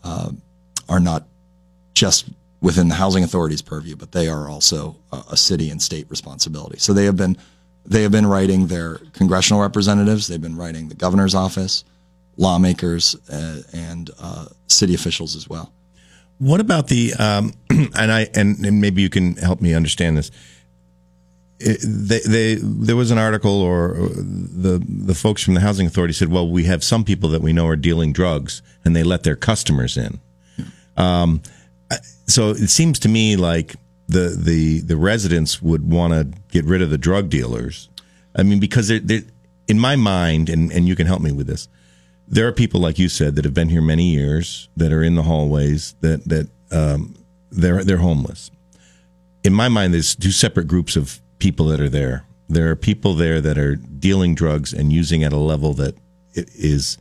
uh, 0.04 0.32
are 0.88 1.00
not 1.00 1.28
just 1.94 2.30
within 2.62 2.88
the 2.88 2.96
housing 2.96 3.24
authority's 3.24 3.62
purview, 3.62 3.96
but 3.96 4.12
they 4.12 4.28
are 4.28 4.50
also 4.50 4.96
a, 5.12 5.22
a 5.32 5.38
city 5.38 5.70
and 5.70 5.82
state 5.82 6.10
responsibility. 6.10 6.78
So 6.80 6.94
they 6.94 7.06
have 7.06 7.18
been 7.18 7.38
they 7.88 8.04
have 8.04 8.12
been 8.12 8.28
writing 8.28 8.68
their 8.68 8.98
congressional 9.14 9.62
representatives, 9.62 10.28
they've 10.28 10.42
been 10.42 10.58
writing 10.58 10.90
the 10.90 10.96
governor's 10.96 11.34
office, 11.34 11.86
lawmakers, 12.36 13.16
uh, 13.30 13.62
and 13.74 14.12
uh, 14.20 14.46
city 14.68 14.94
officials 14.94 15.36
as 15.36 15.50
well. 15.50 15.72
What 16.40 16.60
about 16.60 16.88
the 16.88 17.14
um, 17.14 17.54
and 17.70 18.12
I 18.12 18.28
and, 18.36 18.64
and 18.66 18.82
maybe 18.82 19.02
you 19.02 19.10
can 19.10 19.38
help 19.38 19.62
me 19.62 19.74
understand 19.74 20.18
this. 20.18 20.30
It, 21.60 21.80
they, 21.82 22.20
they 22.20 22.56
there 22.62 22.96
was 22.96 23.10
an 23.10 23.18
article 23.18 23.62
or 23.62 23.96
the 23.98 24.84
the 24.88 25.16
folks 25.16 25.42
from 25.42 25.56
the 25.56 25.62
housing 25.62 25.88
authority 25.88 26.14
said, 26.14 26.30
well, 26.30 26.48
we 26.48 26.66
have 26.66 26.84
some 26.84 27.04
people 27.04 27.30
that 27.30 27.42
we 27.42 27.54
know 27.54 27.66
are 27.66 27.76
dealing 27.76 28.14
drugs 28.14 28.62
and 28.86 28.96
they 28.96 29.04
let 29.04 29.24
their 29.24 29.36
customers 29.36 29.98
in. 29.98 30.20
Um, 30.96 31.42
so 32.28 32.50
it 32.50 32.70
seems 32.70 33.00
to 33.00 33.10
me 33.10 33.36
like 33.38 33.76
the 34.08 34.36
the 34.38 34.80
the 34.80 34.98
residents 34.98 35.62
would 35.62 35.90
want 35.90 36.14
to 36.14 36.40
get 36.50 36.66
rid 36.66 36.82
of 36.82 36.90
the 36.90 36.98
drug 36.98 37.30
dealers. 37.30 37.90
I 38.36 38.44
mean, 38.44 38.60
because 38.60 38.88
they're, 38.88 39.00
they're 39.00 39.24
in 39.68 39.80
my 39.80 39.96
mind, 39.96 40.50
and 40.50 40.72
and 40.72 40.88
you 40.88 40.96
can 40.96 41.08
help 41.08 41.22
me 41.22 41.32
with 41.32 41.48
this. 41.48 41.68
There 42.28 42.48
are 42.48 42.52
people 42.52 42.82
like 42.82 43.00
you 43.00 43.10
said 43.10 43.36
that 43.36 43.46
have 43.46 43.54
been 43.54 43.70
here 43.70 43.82
many 43.82 44.12
years 44.12 44.70
that 44.76 44.92
are 44.92 45.04
in 45.04 45.16
the 45.16 45.24
hallways 45.24 45.96
that 46.02 46.24
that 46.26 46.50
um, 46.72 47.16
they're 47.52 47.84
they're 47.84 47.98
homeless. 47.98 48.52
In 49.44 49.54
my 49.54 49.70
mind, 49.70 49.94
there's 49.94 50.16
two 50.16 50.32
separate 50.32 50.68
groups 50.68 50.96
of 50.96 51.22
people 51.40 51.68
that 51.68 51.80
are 51.80 51.90
there. 51.90 52.26
There 52.50 52.70
are 52.70 52.76
people 52.76 53.14
there 53.14 53.42
that 53.42 53.58
are 53.58 53.76
dealing 53.76 54.36
drugs 54.36 54.74
and 54.74 54.92
using 54.92 55.24
at 55.24 55.34
a 55.34 55.38
level 55.38 55.74
that 55.76 55.96
is 56.34 56.98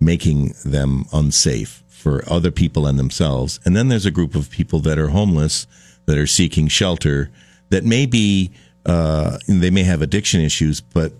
making 0.00 0.54
them 0.64 1.06
unsafe 1.12 1.82
for 1.88 2.24
other 2.30 2.50
people 2.50 2.86
and 2.86 2.98
themselves. 2.98 3.60
And 3.64 3.76
then 3.76 3.88
there's 3.88 4.06
a 4.06 4.10
group 4.10 4.34
of 4.34 4.50
people 4.50 4.80
that 4.80 4.98
are 4.98 5.08
homeless 5.08 5.66
that 6.06 6.18
are 6.18 6.26
seeking 6.26 6.68
shelter 6.68 7.30
that 7.70 7.84
may 7.84 8.06
be 8.06 8.52
uh, 8.84 9.38
they 9.46 9.70
may 9.70 9.84
have 9.84 10.02
addiction 10.02 10.40
issues, 10.40 10.80
but 10.80 11.12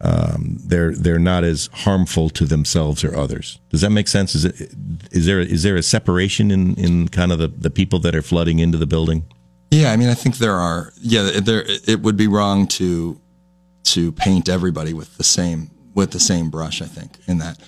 um, 0.00 0.58
they're 0.64 0.92
they're 0.94 1.18
not 1.18 1.44
as 1.44 1.68
harmful 1.72 2.28
to 2.30 2.44
themselves 2.44 3.04
or 3.04 3.16
others. 3.16 3.58
Does 3.70 3.80
that 3.82 3.90
make 3.90 4.08
sense? 4.08 4.34
Is 4.34 4.44
it 4.44 4.72
is 5.10 5.26
there 5.26 5.40
is 5.40 5.62
there 5.62 5.76
a 5.76 5.82
separation 5.82 6.50
in, 6.50 6.74
in 6.74 7.08
kind 7.08 7.32
of 7.32 7.38
the, 7.38 7.48
the 7.48 7.70
people 7.70 7.98
that 8.00 8.14
are 8.14 8.22
flooding 8.22 8.58
into 8.58 8.78
the 8.78 8.86
building? 8.86 9.24
Yeah, 9.70 9.92
I 9.92 9.96
mean, 9.96 10.08
I 10.08 10.14
think 10.14 10.36
there 10.36 10.56
are. 10.56 10.92
Yeah, 11.00 11.40
there 11.40 11.64
it 11.66 12.00
would 12.00 12.16
be 12.16 12.26
wrong 12.26 12.66
to 12.68 13.20
to 13.84 14.12
paint 14.12 14.48
everybody 14.48 14.92
with 14.92 15.16
the 15.16 15.24
same 15.24 15.70
with 15.94 16.10
the 16.10 16.20
same 16.20 16.50
brush. 16.50 16.82
I 16.82 16.86
think 16.86 17.18
in 17.26 17.38
that 17.38 17.58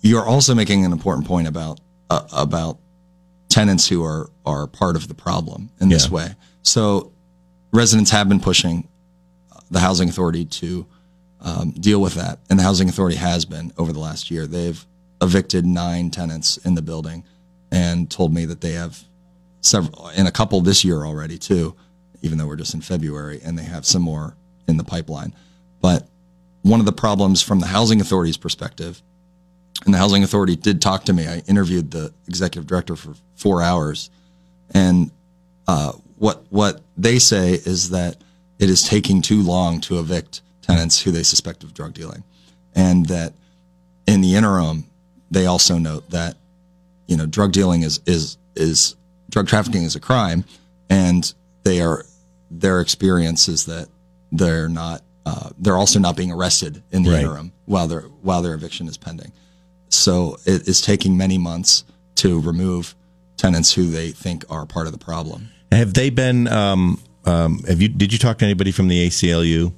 you're 0.00 0.24
also 0.24 0.54
making 0.54 0.84
an 0.84 0.92
important 0.92 1.26
point 1.26 1.48
about 1.48 1.80
uh, 2.08 2.22
about 2.32 2.78
tenants 3.50 3.86
who 3.88 4.02
are 4.02 4.30
are 4.46 4.66
part 4.66 4.96
of 4.96 5.06
the 5.08 5.14
problem 5.14 5.68
in 5.80 5.90
this 5.90 6.06
Yeah. 6.06 6.10
way. 6.12 6.34
So 6.62 7.12
residents 7.72 8.10
have 8.10 8.28
been 8.28 8.40
pushing 8.40 8.88
the 9.70 9.80
housing 9.80 10.08
authority 10.08 10.44
to 10.46 10.86
um, 11.42 11.70
deal 11.72 12.00
with 12.00 12.14
that, 12.14 12.38
and 12.50 12.58
the 12.58 12.62
housing 12.62 12.88
authority 12.88 13.16
has 13.16 13.44
been 13.44 13.72
over 13.78 13.92
the 13.92 13.98
last 13.98 14.30
year. 14.30 14.46
They've 14.46 14.84
evicted 15.22 15.64
nine 15.66 16.10
tenants 16.10 16.56
in 16.58 16.74
the 16.74 16.82
building, 16.82 17.24
and 17.70 18.10
told 18.10 18.32
me 18.34 18.44
that 18.46 18.60
they 18.62 18.72
have 18.72 19.02
several 19.60 20.08
in 20.10 20.26
a 20.26 20.30
couple 20.32 20.60
this 20.60 20.84
year 20.84 21.04
already 21.04 21.38
too, 21.38 21.74
even 22.22 22.38
though 22.38 22.46
we're 22.46 22.56
just 22.56 22.74
in 22.74 22.80
February, 22.80 23.40
and 23.44 23.58
they 23.58 23.62
have 23.64 23.84
some 23.86 24.02
more 24.02 24.36
in 24.68 24.76
the 24.76 24.84
pipeline. 24.84 25.34
But 25.80 26.08
one 26.62 26.80
of 26.80 26.86
the 26.86 26.92
problems 26.92 27.40
from 27.42 27.60
the 27.60 27.66
housing 27.66 28.00
authority's 28.00 28.36
perspective 28.36 29.02
and 29.84 29.94
the 29.94 29.98
housing 29.98 30.22
authority 30.22 30.56
did 30.56 30.80
talk 30.82 31.04
to 31.04 31.12
me. 31.12 31.26
I 31.26 31.38
interviewed 31.46 31.90
the 31.90 32.12
executive 32.28 32.66
director 32.66 32.96
for 32.96 33.14
four 33.36 33.62
hours, 33.62 34.10
and 34.72 35.10
uh, 35.66 35.92
what 36.16 36.44
what 36.50 36.80
they 36.96 37.18
say 37.18 37.52
is 37.54 37.90
that 37.90 38.16
it 38.58 38.68
is 38.68 38.82
taking 38.82 39.22
too 39.22 39.42
long 39.42 39.80
to 39.82 39.98
evict 39.98 40.42
tenants 40.62 41.00
who 41.02 41.10
they 41.10 41.22
suspect 41.22 41.62
of 41.64 41.72
drug 41.74 41.94
dealing, 41.94 42.22
and 42.74 43.06
that 43.06 43.32
in 44.06 44.20
the 44.20 44.34
interim, 44.34 44.84
they 45.30 45.46
also 45.46 45.78
note 45.78 46.10
that 46.10 46.36
you 47.06 47.16
know 47.16 47.26
drug 47.26 47.52
dealing 47.52 47.82
is 47.82 48.00
is 48.06 48.36
is 48.56 48.96
drug 49.30 49.46
trafficking 49.48 49.84
is 49.84 49.96
a 49.96 50.00
crime, 50.00 50.44
and 50.90 51.32
they 51.64 51.80
are 51.80 52.04
their 52.50 52.80
experience 52.80 53.48
is 53.48 53.64
that 53.66 53.88
they're 54.32 54.68
not 54.68 55.02
uh, 55.24 55.50
they're 55.58 55.76
also 55.76 55.98
not 55.98 56.16
being 56.16 56.32
arrested 56.32 56.82
in 56.90 57.02
the 57.02 57.10
Right. 57.10 57.20
interim 57.20 57.52
while 57.64 57.86
their 57.88 58.02
while 58.22 58.42
their 58.42 58.54
eviction 58.54 58.88
is 58.88 58.96
pending. 58.98 59.32
So 59.90 60.38
it 60.46 60.66
is 60.66 60.80
taking 60.80 61.16
many 61.16 61.36
months 61.36 61.84
to 62.16 62.40
remove 62.40 62.94
tenants 63.36 63.72
who 63.72 63.86
they 63.90 64.10
think 64.10 64.44
are 64.50 64.66
part 64.66 64.86
of 64.86 64.92
the 64.92 64.98
problem. 64.98 65.50
Have 65.72 65.94
they 65.94 66.10
been? 66.10 66.48
Um, 66.48 67.00
um, 67.24 67.62
have 67.64 67.80
you? 67.80 67.88
Did 67.88 68.12
you 68.12 68.18
talk 68.18 68.38
to 68.38 68.44
anybody 68.44 68.72
from 68.72 68.88
the 68.88 69.06
ACLU? 69.06 69.72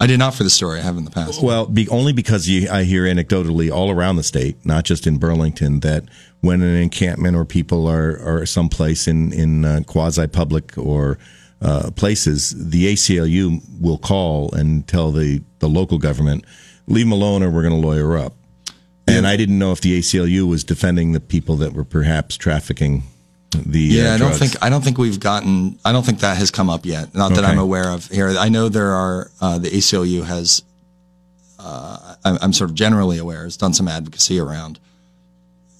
I 0.00 0.06
did 0.06 0.18
not 0.18 0.34
for 0.34 0.44
the 0.44 0.50
story. 0.50 0.78
I 0.78 0.82
have 0.82 0.96
in 0.96 1.04
the 1.04 1.10
past. 1.10 1.42
Well, 1.42 1.66
be, 1.66 1.88
only 1.88 2.12
because 2.12 2.48
you, 2.48 2.70
I 2.70 2.84
hear 2.84 3.02
anecdotally 3.02 3.70
all 3.70 3.90
around 3.90 4.14
the 4.14 4.22
state, 4.22 4.64
not 4.64 4.84
just 4.84 5.08
in 5.08 5.18
Burlington, 5.18 5.80
that 5.80 6.04
when 6.40 6.62
an 6.62 6.76
encampment 6.76 7.36
or 7.36 7.44
people 7.44 7.88
are 7.88 8.18
are 8.20 8.46
someplace 8.46 9.08
in 9.08 9.32
in 9.32 9.64
uh, 9.64 9.80
quasi 9.86 10.26
public 10.28 10.76
or 10.78 11.18
uh, 11.60 11.90
places, 11.96 12.70
the 12.70 12.92
ACLU 12.92 13.60
will 13.80 13.98
call 13.98 14.52
and 14.52 14.86
tell 14.86 15.10
the 15.10 15.42
the 15.58 15.68
local 15.68 15.98
government, 15.98 16.44
leave 16.86 17.06
them 17.06 17.12
alone, 17.12 17.42
or 17.42 17.50
we're 17.50 17.62
going 17.62 17.80
to 17.80 17.86
lawyer 17.86 18.16
up. 18.16 18.34
And 19.08 19.26
I 19.26 19.36
didn't 19.36 19.58
know 19.58 19.72
if 19.72 19.80
the 19.80 19.98
ACLU 19.98 20.48
was 20.48 20.64
defending 20.64 21.12
the 21.12 21.20
people 21.20 21.56
that 21.56 21.72
were 21.72 21.84
perhaps 21.84 22.36
trafficking 22.36 23.02
the. 23.52 23.80
Yeah, 23.80 24.10
uh, 24.10 24.14
I 24.14 24.18
don't 24.18 24.28
drugs. 24.28 24.38
think 24.38 24.62
I 24.62 24.68
don't 24.70 24.82
think 24.82 24.98
we've 24.98 25.20
gotten. 25.20 25.78
I 25.84 25.92
don't 25.92 26.04
think 26.04 26.20
that 26.20 26.36
has 26.36 26.50
come 26.50 26.68
up 26.70 26.84
yet. 26.86 27.14
Not 27.14 27.30
that 27.30 27.44
Okay. 27.44 27.48
I'm 27.52 27.58
aware 27.58 27.90
of 27.90 28.06
here. 28.08 28.28
I 28.38 28.48
know 28.48 28.68
there 28.68 28.92
are. 28.92 29.30
Uh, 29.40 29.58
the 29.58 29.68
ACLU 29.70 30.24
has. 30.24 30.62
Uh, 31.58 32.14
I'm, 32.24 32.38
I'm 32.40 32.52
sort 32.52 32.70
of 32.70 32.76
generally 32.76 33.18
aware 33.18 33.42
has 33.42 33.56
done 33.56 33.74
some 33.74 33.88
advocacy 33.88 34.38
around 34.38 34.78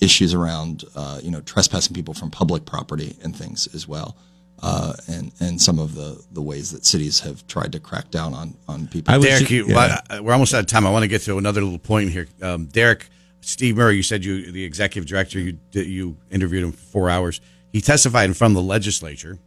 issues 0.01 0.35
around 0.35 0.85
uh, 0.97 1.21
you 1.23 1.31
know 1.31 1.41
trespassing 1.41 1.95
people 1.95 2.15
from 2.15 2.31
public 2.31 2.65
property 2.65 3.17
and 3.23 3.35
things 3.37 3.69
as 3.75 3.87
well, 3.87 4.17
uh, 4.63 4.95
and 5.09 5.33
and 5.41 5.61
some 5.61 5.79
of 5.79 5.95
the 5.95 6.21
the 6.33 6.43
ways 6.43 6.71
that 6.73 6.85
cities 6.85 7.21
have 7.21 7.47
tried 7.47 7.73
to 7.73 7.81
crack 7.81 8.11
down 8.11 8.35
on 8.35 8.55
on 8.67 8.87
people. 8.89 9.13
I 9.15 9.19
was 9.19 9.27
Derek, 9.27 9.51
you, 9.51 9.67
yeah. 9.69 10.01
well, 10.11 10.23
we're 10.25 10.33
almost 10.33 10.53
out 10.55 10.61
of 10.61 10.67
time. 10.67 10.87
I 10.87 10.91
want 10.91 11.05
to 11.05 11.09
get 11.09 11.23
to 11.23 11.39
another 11.39 11.63
little 11.63 11.79
point 11.79 12.11
here. 12.11 12.27
Um, 12.43 12.67
Derek, 12.67 13.09
Steve 13.41 13.77
Murray, 13.77 13.97
you 13.97 14.03
said 14.03 14.25
you, 14.25 14.51
the 14.53 14.65
executive 14.65 15.09
director, 15.09 15.39
you 15.39 15.59
you 15.73 16.17
interviewed 16.31 16.65
him 16.65 16.73
for 16.73 16.79
four 16.79 17.11
hours. 17.11 17.41
He 17.73 17.81
testified 17.81 18.25
in 18.29 18.35
front 18.35 18.53
of 18.57 18.63
the 18.63 18.69
legislature, 18.69 19.39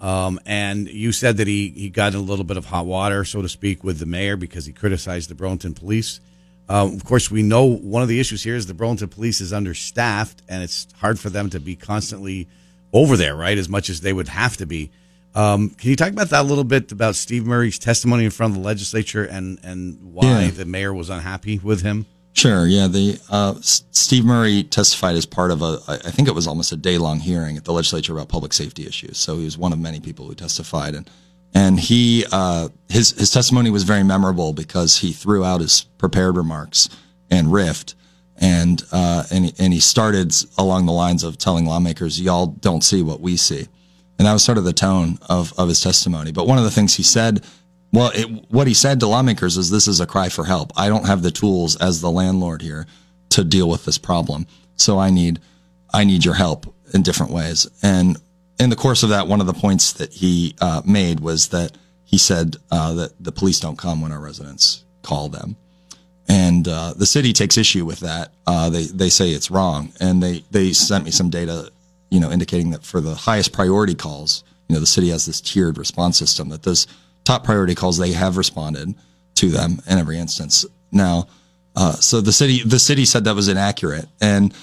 um, 0.00 0.38
and 0.46 0.88
you 0.88 1.12
said 1.12 1.36
that 1.38 1.46
he 1.46 1.68
he 1.70 1.90
got 1.90 2.12
in 2.14 2.18
a 2.20 2.22
little 2.22 2.44
bit 2.44 2.56
of 2.56 2.66
hot 2.66 2.86
water, 2.86 3.24
so 3.24 3.42
to 3.42 3.48
speak, 3.48 3.82
with 3.84 3.98
the 3.98 4.06
mayor 4.06 4.36
because 4.36 4.66
he 4.66 4.72
criticized 4.72 5.30
the 5.30 5.34
Burlington 5.34 5.74
police. 5.74 6.20
Um, 6.68 6.94
of 6.94 7.04
course, 7.04 7.30
we 7.30 7.42
know 7.42 7.64
one 7.64 8.02
of 8.02 8.08
the 8.08 8.20
issues 8.20 8.42
here 8.44 8.54
is 8.54 8.66
the 8.66 8.74
Burlington 8.74 9.08
police 9.08 9.40
is 9.40 9.52
understaffed, 9.52 10.42
and 10.48 10.62
it's 10.62 10.86
hard 11.00 11.18
for 11.18 11.28
them 11.28 11.50
to 11.50 11.58
be 11.60 11.74
constantly 11.74 12.46
over 12.92 13.16
there, 13.16 13.34
right? 13.34 13.58
As 13.58 13.68
much 13.68 13.90
as 13.90 14.00
they 14.02 14.12
would 14.12 14.28
have 14.28 14.56
to 14.58 14.66
be. 14.66 14.90
Um, 15.34 15.70
can 15.70 15.90
you 15.90 15.96
talk 15.96 16.10
about 16.10 16.30
that 16.30 16.40
a 16.42 16.48
little 16.48 16.64
bit 16.64 16.90
about 16.92 17.14
Steve 17.16 17.44
Murray's 17.46 17.78
testimony 17.78 18.24
in 18.24 18.30
front 18.30 18.52
of 18.54 18.60
the 18.62 18.66
legislature 18.66 19.24
and 19.24 19.58
and 19.62 20.12
why 20.12 20.44
Yeah. 20.44 20.50
the 20.50 20.64
mayor 20.64 20.92
was 20.94 21.08
unhappy 21.10 21.58
with 21.58 21.82
him? 21.82 22.06
Sure. 22.32 22.66
Yeah. 22.66 22.86
The 22.86 23.20
uh, 23.28 23.54
Steve 23.60 24.24
Murray 24.24 24.62
testified 24.62 25.16
as 25.16 25.26
part 25.26 25.50
of 25.50 25.62
a, 25.62 25.78
I 25.88 26.10
think 26.10 26.28
it 26.28 26.34
was 26.34 26.46
almost 26.46 26.72
a 26.72 26.76
day 26.76 26.96
long 26.96 27.18
hearing 27.20 27.56
at 27.56 27.64
the 27.64 27.72
legislature 27.72 28.12
about 28.12 28.28
public 28.28 28.52
safety 28.52 28.86
issues. 28.86 29.18
So 29.18 29.36
he 29.38 29.44
was 29.44 29.58
one 29.58 29.72
of 29.72 29.78
many 29.78 30.00
people 30.00 30.26
who 30.26 30.34
testified, 30.34 30.94
and 30.94 31.10
and 31.54 31.80
he 31.80 32.24
uh, 32.30 32.68
his 32.88 33.10
his 33.10 33.30
testimony 33.30 33.70
was 33.70 33.82
very 33.82 34.04
memorable 34.04 34.52
because 34.52 34.98
he 34.98 35.12
threw 35.12 35.44
out 35.44 35.60
his 35.60 35.82
prepared 35.98 36.36
remarks 36.36 36.88
and 37.30 37.48
riffed, 37.48 37.94
and 38.36 38.82
uh, 38.92 39.24
and 39.32 39.52
and 39.58 39.72
he 39.72 39.80
started 39.80 40.32
along 40.56 40.86
the 40.86 40.92
lines 40.92 41.24
of 41.24 41.36
telling 41.36 41.66
lawmakers, 41.66 42.20
"Y'all 42.20 42.46
don't 42.46 42.84
see 42.84 43.02
what 43.02 43.20
we 43.20 43.36
see," 43.36 43.66
and 44.18 44.26
that 44.26 44.32
was 44.32 44.44
sort 44.44 44.58
of 44.58 44.64
the 44.64 44.72
tone 44.72 45.18
of 45.28 45.52
of 45.58 45.68
his 45.68 45.80
testimony. 45.80 46.30
But 46.30 46.46
one 46.46 46.58
of 46.58 46.64
the 46.64 46.70
things 46.70 46.94
he 46.94 47.02
said 47.02 47.44
well, 47.92 48.12
it, 48.14 48.24
what 48.50 48.66
he 48.66 48.74
said 48.74 49.00
to 49.00 49.06
lawmakers 49.06 49.56
is 49.56 49.70
this 49.70 49.88
is 49.88 50.00
a 50.00 50.06
cry 50.06 50.28
for 50.28 50.44
help. 50.44 50.72
I 50.76 50.88
don't 50.88 51.06
have 51.06 51.22
the 51.22 51.30
tools 51.30 51.76
as 51.76 52.00
the 52.00 52.10
landlord 52.10 52.62
here 52.62 52.86
to 53.30 53.44
deal 53.44 53.68
with 53.68 53.84
this 53.84 53.98
problem. 53.98 54.46
So 54.76 54.98
I 54.98 55.10
need, 55.10 55.40
I 55.92 56.04
need 56.04 56.24
your 56.24 56.34
help 56.34 56.72
in 56.94 57.02
different 57.02 57.32
ways. 57.32 57.66
And 57.82 58.16
in 58.58 58.70
the 58.70 58.76
course 58.76 59.02
of 59.02 59.08
that, 59.10 59.26
one 59.26 59.40
of 59.40 59.46
the 59.46 59.54
points 59.54 59.92
that 59.94 60.12
he 60.12 60.54
uh, 60.60 60.82
made 60.84 61.20
was 61.20 61.48
that 61.48 61.72
he 62.04 62.18
said 62.18 62.56
uh, 62.70 62.94
that 62.94 63.12
the 63.22 63.32
police 63.32 63.60
don't 63.60 63.78
come 63.78 64.00
when 64.00 64.12
our 64.12 64.20
residents 64.20 64.84
call 65.02 65.28
them. 65.28 65.56
And 66.28 66.68
uh, 66.68 66.94
the 66.96 67.06
city 67.06 67.32
takes 67.32 67.56
issue 67.56 67.84
with 67.84 68.00
that. 68.00 68.32
Uh, 68.46 68.70
they 68.70 68.84
they 68.84 69.08
say 69.08 69.30
it's 69.30 69.50
wrong, 69.50 69.92
and 69.98 70.22
they 70.22 70.44
they 70.50 70.72
sent 70.72 71.04
me 71.04 71.10
some 71.10 71.28
data, 71.28 71.72
you 72.08 72.20
know, 72.20 72.30
indicating 72.30 72.70
that 72.70 72.84
for 72.84 73.00
the 73.00 73.16
highest 73.16 73.52
priority 73.52 73.96
calls, 73.96 74.44
you 74.68 74.74
know, 74.74 74.80
the 74.80 74.86
city 74.86 75.08
has 75.08 75.26
this 75.26 75.40
tiered 75.40 75.76
response 75.76 76.16
system 76.16 76.48
that 76.50 76.62
those 76.62 76.86
top 77.24 77.44
priority 77.44 77.74
calls 77.74 77.98
they 77.98 78.12
have 78.12 78.36
responded 78.36 78.94
to 79.36 79.48
them 79.48 79.80
in 79.88 79.98
every 79.98 80.18
instance. 80.18 80.64
Now, 80.92 81.28
uh, 81.76 81.92
so 81.92 82.20
the 82.20 82.32
city 82.32 82.62
the 82.62 82.78
city 82.78 83.04
said 83.04 83.24
that 83.24 83.34
was 83.34 83.48
inaccurate, 83.48 84.06
and 84.20 84.54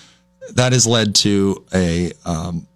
that 0.56 0.74
has 0.74 0.86
led 0.86 1.16
to 1.16 1.66
a 1.74 2.12
um, 2.26 2.68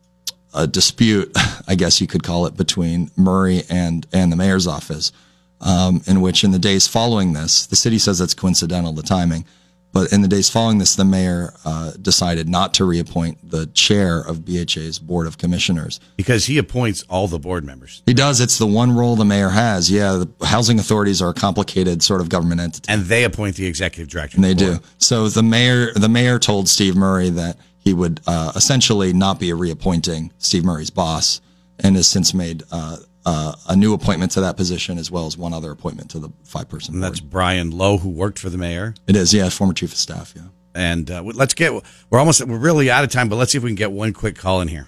a 0.53 0.67
dispute, 0.67 1.31
I 1.67 1.75
guess 1.75 2.01
you 2.01 2.07
could 2.07 2.23
call 2.23 2.45
it, 2.45 2.55
between 2.55 3.11
Murray 3.15 3.63
and 3.69 4.05
and 4.13 4.31
the 4.31 4.35
mayor's 4.35 4.67
office, 4.67 5.11
um, 5.59 6.01
in 6.07 6.21
which 6.21 6.43
in 6.43 6.51
the 6.51 6.59
days 6.59 6.87
following 6.87 7.33
this, 7.33 7.65
the 7.65 7.75
city 7.75 7.97
says 7.97 8.21
it's 8.21 8.33
coincidental 8.33 8.93
the 8.93 9.03
timing, 9.03 9.45
but 9.93 10.13
in 10.13 10.21
the 10.21 10.27
days 10.27 10.49
following 10.49 10.77
this, 10.77 10.95
the 10.95 11.03
mayor 11.05 11.53
uh, 11.65 11.91
decided 12.01 12.47
not 12.47 12.73
to 12.75 12.85
reappoint 12.85 13.49
the 13.49 13.67
chair 13.67 14.19
of 14.19 14.45
BHA's 14.45 14.99
board 14.99 15.27
of 15.27 15.37
commissioners. 15.37 15.99
Because 16.15 16.45
he 16.45 16.57
appoints 16.57 17.03
all 17.09 17.27
the 17.27 17.39
board 17.39 17.63
members, 17.65 18.01
He 18.05 18.13
does. 18.13 18.39
It's 18.39 18.57
the 18.57 18.67
one 18.67 18.93
role 18.95 19.15
the 19.15 19.25
mayor 19.25 19.49
has. 19.49 19.91
Yeah, 19.91 20.13
the 20.13 20.45
housing 20.45 20.79
authorities 20.79 21.21
are 21.21 21.29
a 21.29 21.33
complicated 21.33 22.01
sort 22.03 22.21
of 22.21 22.29
government 22.29 22.61
entity. 22.61 22.89
and 22.91 23.03
they 23.03 23.23
appoint 23.23 23.55
the 23.57 23.65
executive 23.65 24.09
director. 24.09 24.37
And 24.37 24.43
they 24.43 24.53
the 24.53 24.77
do. 24.77 24.79
So 24.97 25.27
the 25.27 25.43
mayor, 25.43 25.91
the 25.93 26.09
mayor 26.09 26.39
told 26.39 26.69
Steve 26.69 26.95
Murray 26.95 27.29
that 27.29 27.57
he 27.77 27.93
would 27.93 28.21
uh, 28.27 28.53
essentially 28.55 29.11
not 29.11 29.39
be 29.39 29.51
reappointing 29.53 30.31
Steve 30.37 30.63
Murray's 30.63 30.91
boss, 30.91 31.41
and 31.79 31.95
has 31.95 32.07
since 32.07 32.33
made 32.33 32.63
uh, 32.71 32.97
uh, 33.25 33.53
a 33.69 33.75
new 33.75 33.93
appointment 33.93 34.31
to 34.33 34.41
that 34.41 34.57
position 34.57 34.97
as 34.97 35.11
well 35.11 35.25
as 35.27 35.37
one 35.37 35.53
other 35.53 35.71
appointment 35.71 36.09
to 36.11 36.19
the 36.19 36.29
five-person 36.43 36.93
And 36.95 37.01
board. 37.01 37.11
that's 37.13 37.19
Brian 37.19 37.71
Lowe, 37.71 37.97
who 37.97 38.09
worked 38.09 38.39
for 38.39 38.49
the 38.49 38.57
mayor. 38.57 38.95
it 39.07 39.15
is, 39.15 39.33
yeah, 39.33 39.49
former 39.49 39.73
chief 39.73 39.91
of 39.91 39.97
staff, 39.97 40.33
yeah. 40.35 40.43
And 40.73 41.11
uh, 41.11 41.21
let's 41.23 41.53
get, 41.53 41.73
we're 42.09 42.19
almost, 42.19 42.43
we're 42.45 42.57
really 42.57 42.89
out 42.89 43.03
of 43.03 43.09
time, 43.11 43.27
but 43.29 43.35
let's 43.35 43.51
see 43.51 43.57
if 43.57 43.63
we 43.63 43.69
can 43.69 43.75
get 43.75 43.91
one 43.91 44.13
quick 44.13 44.35
call 44.37 44.61
in 44.61 44.69
here. 44.69 44.87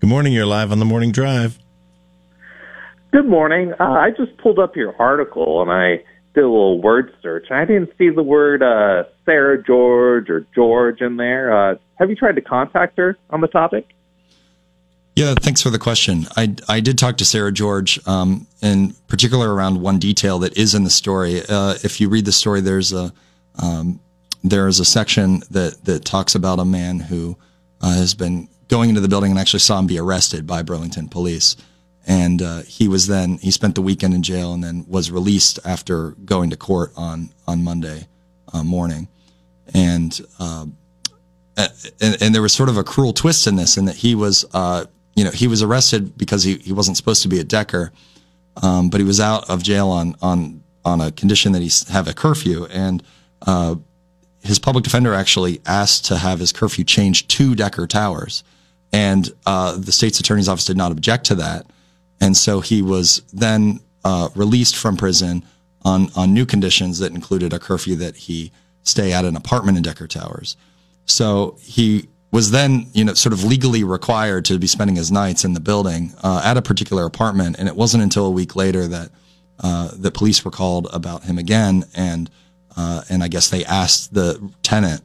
Good 0.00 0.08
morning. 0.08 0.32
You're 0.32 0.46
live 0.46 0.70
on 0.72 0.78
the 0.78 0.84
morning 0.84 1.12
drive. 1.12 1.58
Good 3.12 3.26
morning. 3.28 3.72
Uh, 3.78 3.84
I 3.84 4.10
just 4.10 4.36
pulled 4.38 4.58
up 4.58 4.74
your 4.76 4.94
article 5.00 5.60
and 5.60 5.70
I 5.70 6.02
did 6.34 6.44
a 6.44 6.48
little 6.48 6.80
word 6.80 7.12
search. 7.20 7.46
And 7.50 7.58
I 7.58 7.64
didn't 7.66 7.90
see 7.98 8.08
the 8.10 8.22
word 8.22 8.62
uh, 8.62 9.04
Sarah 9.26 9.62
George 9.62 10.30
or 10.30 10.46
George 10.54 11.00
in 11.02 11.16
there. 11.18 11.52
Uh, 11.72 11.74
have 11.98 12.08
you 12.08 12.16
tried 12.16 12.36
to 12.36 12.40
contact 12.40 12.96
her 12.98 13.18
on 13.30 13.40
the 13.42 13.48
topic? 13.48 13.88
Yeah, 15.14 15.34
thanks 15.38 15.60
for 15.60 15.68
the 15.68 15.78
question. 15.78 16.26
I, 16.36 16.54
I 16.68 16.80
did 16.80 16.96
talk 16.96 17.18
to 17.18 17.24
Sarah 17.24 17.52
George, 17.52 18.00
um, 18.08 18.46
in 18.62 18.94
particular 19.08 19.54
around 19.54 19.82
one 19.82 19.98
detail 19.98 20.38
that 20.38 20.56
is 20.56 20.74
in 20.74 20.84
the 20.84 20.90
story. 20.90 21.42
Uh, 21.46 21.74
if 21.84 22.00
you 22.00 22.08
read 22.08 22.24
the 22.24 22.32
story, 22.32 22.60
there's 22.60 22.92
a 22.92 23.12
um, 23.62 24.00
there 24.42 24.66
is 24.68 24.80
a 24.80 24.84
section 24.86 25.42
that 25.50 25.84
that 25.84 26.06
talks 26.06 26.34
about 26.34 26.58
a 26.58 26.64
man 26.64 26.98
who 26.98 27.36
uh, 27.82 27.94
has 27.94 28.14
been 28.14 28.48
going 28.68 28.88
into 28.88 29.02
the 29.02 29.08
building 29.08 29.30
and 29.30 29.38
actually 29.38 29.60
saw 29.60 29.78
him 29.78 29.86
be 29.86 29.98
arrested 29.98 30.46
by 30.46 30.62
Burlington 30.62 31.08
police, 31.08 31.56
and 32.06 32.40
uh, 32.40 32.62
he 32.62 32.88
was 32.88 33.06
then 33.06 33.36
he 33.38 33.50
spent 33.50 33.74
the 33.74 33.82
weekend 33.82 34.14
in 34.14 34.22
jail 34.22 34.54
and 34.54 34.64
then 34.64 34.86
was 34.88 35.10
released 35.10 35.58
after 35.66 36.12
going 36.24 36.48
to 36.48 36.56
court 36.56 36.90
on 36.96 37.28
on 37.46 37.62
Monday 37.62 38.08
uh, 38.54 38.64
morning, 38.64 39.08
and. 39.74 40.20
Uh, 40.38 40.66
and, 42.00 42.16
and 42.22 42.34
there 42.34 42.40
was 42.40 42.54
sort 42.54 42.70
of 42.70 42.78
a 42.78 42.82
cruel 42.82 43.12
twist 43.12 43.46
in 43.46 43.56
this, 43.56 43.76
in 43.76 43.84
that 43.84 43.96
he 43.96 44.14
was, 44.14 44.46
uh, 44.54 44.86
you 45.14 45.24
know, 45.24 45.30
he 45.30 45.46
was 45.46 45.62
arrested 45.62 46.16
because 46.16 46.42
he, 46.42 46.56
he 46.58 46.72
wasn't 46.72 46.96
supposed 46.96 47.22
to 47.22 47.28
be 47.28 47.38
at 47.40 47.48
Decker, 47.48 47.92
um, 48.62 48.90
but 48.90 49.00
he 49.00 49.06
was 49.06 49.20
out 49.20 49.48
of 49.48 49.62
jail 49.62 49.88
on 49.88 50.16
on 50.22 50.62
on 50.84 51.00
a 51.00 51.12
condition 51.12 51.52
that 51.52 51.62
he 51.62 51.70
have 51.92 52.08
a 52.08 52.14
curfew, 52.14 52.66
and 52.66 53.02
uh, 53.46 53.76
his 54.42 54.58
public 54.58 54.84
defender 54.84 55.14
actually 55.14 55.60
asked 55.66 56.06
to 56.06 56.16
have 56.16 56.40
his 56.40 56.52
curfew 56.52 56.84
changed 56.84 57.30
to 57.30 57.54
Decker 57.54 57.86
Towers, 57.86 58.42
and 58.92 59.30
uh, 59.46 59.76
the 59.76 59.92
state's 59.92 60.20
attorney's 60.20 60.48
office 60.48 60.64
did 60.64 60.76
not 60.76 60.92
object 60.92 61.26
to 61.26 61.34
that, 61.36 61.66
and 62.20 62.36
so 62.36 62.60
he 62.60 62.82
was 62.82 63.22
then 63.32 63.80
uh, 64.04 64.28
released 64.34 64.76
from 64.76 64.96
prison 64.96 65.44
on 65.82 66.08
on 66.16 66.32
new 66.32 66.46
conditions 66.46 66.98
that 66.98 67.12
included 67.12 67.52
a 67.52 67.58
curfew 67.58 67.96
that 67.96 68.16
he 68.16 68.50
stay 68.82 69.12
at 69.12 69.24
an 69.24 69.36
apartment 69.36 69.76
in 69.76 69.82
Decker 69.82 70.06
Towers. 70.06 70.56
So 71.06 71.56
he 71.60 72.08
was 72.32 72.50
then, 72.50 72.86
you 72.94 73.04
know, 73.04 73.14
sort 73.14 73.32
of 73.32 73.44
legally 73.44 73.84
required 73.84 74.46
to 74.46 74.58
be 74.58 74.66
spending 74.66 74.96
his 74.96 75.12
nights 75.12 75.44
in 75.44 75.52
the 75.52 75.60
building 75.60 76.14
uh, 76.24 76.40
at 76.42 76.56
a 76.56 76.62
particular 76.62 77.04
apartment. 77.04 77.56
And 77.58 77.68
it 77.68 77.76
wasn't 77.76 78.02
until 78.02 78.26
a 78.26 78.30
week 78.30 78.56
later 78.56 78.88
that 78.88 79.10
uh, 79.60 79.90
the 79.94 80.10
police 80.10 80.44
were 80.44 80.50
called 80.50 80.88
about 80.92 81.22
him 81.22 81.38
again, 81.38 81.84
and 81.94 82.28
uh, 82.76 83.02
and 83.08 83.22
I 83.22 83.28
guess 83.28 83.50
they 83.50 83.64
asked 83.64 84.12
the 84.12 84.50
tenant, 84.62 85.02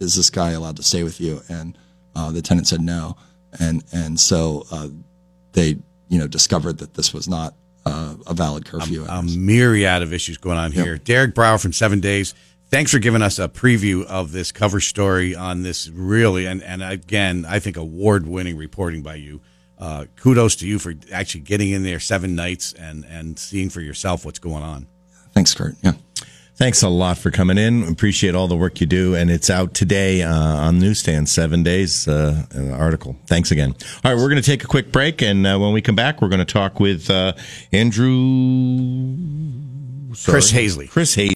"Is 0.00 0.14
this 0.14 0.30
guy 0.30 0.52
allowed 0.52 0.76
to 0.76 0.82
stay 0.82 1.02
with 1.02 1.20
you?" 1.20 1.42
And 1.48 1.76
uh, 2.14 2.32
the 2.32 2.40
tenant 2.40 2.68
said 2.68 2.80
no, 2.80 3.16
and 3.58 3.84
and 3.92 4.18
so 4.18 4.64
uh, 4.70 4.88
they, 5.52 5.76
you 6.08 6.18
know, 6.18 6.26
discovered 6.26 6.78
that 6.78 6.94
this 6.94 7.12
was 7.12 7.28
not 7.28 7.54
uh, 7.84 8.14
a 8.26 8.32
valid 8.32 8.64
curfew. 8.64 9.04
a 9.04 9.22
myriad 9.22 10.02
of 10.02 10.12
issues 10.12 10.38
going 10.38 10.58
on 10.58 10.72
here. 10.72 10.96
Derek 10.96 11.34
Brouwer 11.34 11.58
from 11.58 11.72
Seven 11.72 12.00
Days. 12.00 12.34
Thanks 12.70 12.90
for 12.90 12.98
giving 12.98 13.22
us 13.22 13.38
a 13.38 13.48
preview 13.48 14.04
of 14.04 14.32
this 14.32 14.52
cover 14.52 14.80
story 14.80 15.34
on 15.34 15.62
this 15.62 15.88
really, 15.88 16.44
and, 16.46 16.62
and 16.62 16.82
again, 16.82 17.46
I 17.48 17.60
think 17.60 17.76
award 17.76 18.26
winning 18.26 18.56
reporting 18.58 19.02
by 19.02 19.14
you. 19.14 19.40
Uh, 19.78 20.06
kudos 20.16 20.56
to 20.56 20.66
you 20.66 20.78
for 20.78 20.94
actually 21.12 21.40
getting 21.42 21.70
in 21.70 21.82
there 21.82 22.00
seven 22.00 22.34
nights 22.34 22.72
and, 22.74 23.04
and 23.04 23.38
seeing 23.38 23.70
for 23.70 23.80
yourself 23.80 24.24
what's 24.24 24.40
going 24.40 24.62
on. 24.62 24.86
Thanks, 25.32 25.54
Kurt. 25.54 25.76
Yeah. 25.82 25.92
Thanks 26.56 26.82
a 26.82 26.88
lot 26.88 27.18
for 27.18 27.30
coming 27.30 27.56
in. 27.56 27.84
Appreciate 27.84 28.34
all 28.34 28.48
the 28.48 28.56
work 28.56 28.80
you 28.80 28.86
do, 28.88 29.14
and 29.14 29.30
it's 29.30 29.48
out 29.48 29.74
today 29.74 30.22
uh, 30.22 30.34
on 30.34 30.80
newsstand. 30.80 31.28
Seven 31.28 31.62
days 31.62 32.08
uh, 32.08 32.46
an 32.50 32.72
article. 32.72 33.16
Thanks 33.26 33.52
again. 33.52 33.76
All 34.04 34.12
right, 34.12 34.20
we're 34.20 34.28
going 34.28 34.42
to 34.42 34.46
take 34.46 34.64
a 34.64 34.66
quick 34.66 34.90
break, 34.90 35.22
and 35.22 35.46
uh, 35.46 35.56
when 35.56 35.72
we 35.72 35.80
come 35.80 35.94
back, 35.94 36.20
we're 36.20 36.28
going 36.28 36.40
to 36.40 36.44
talk 36.44 36.80
with 36.80 37.08
uh, 37.08 37.34
Andrew. 37.72 38.08
Chris 40.24 40.50
Hazley. 40.50 40.90
Chris 40.90 41.14
Hazley. 41.14 41.26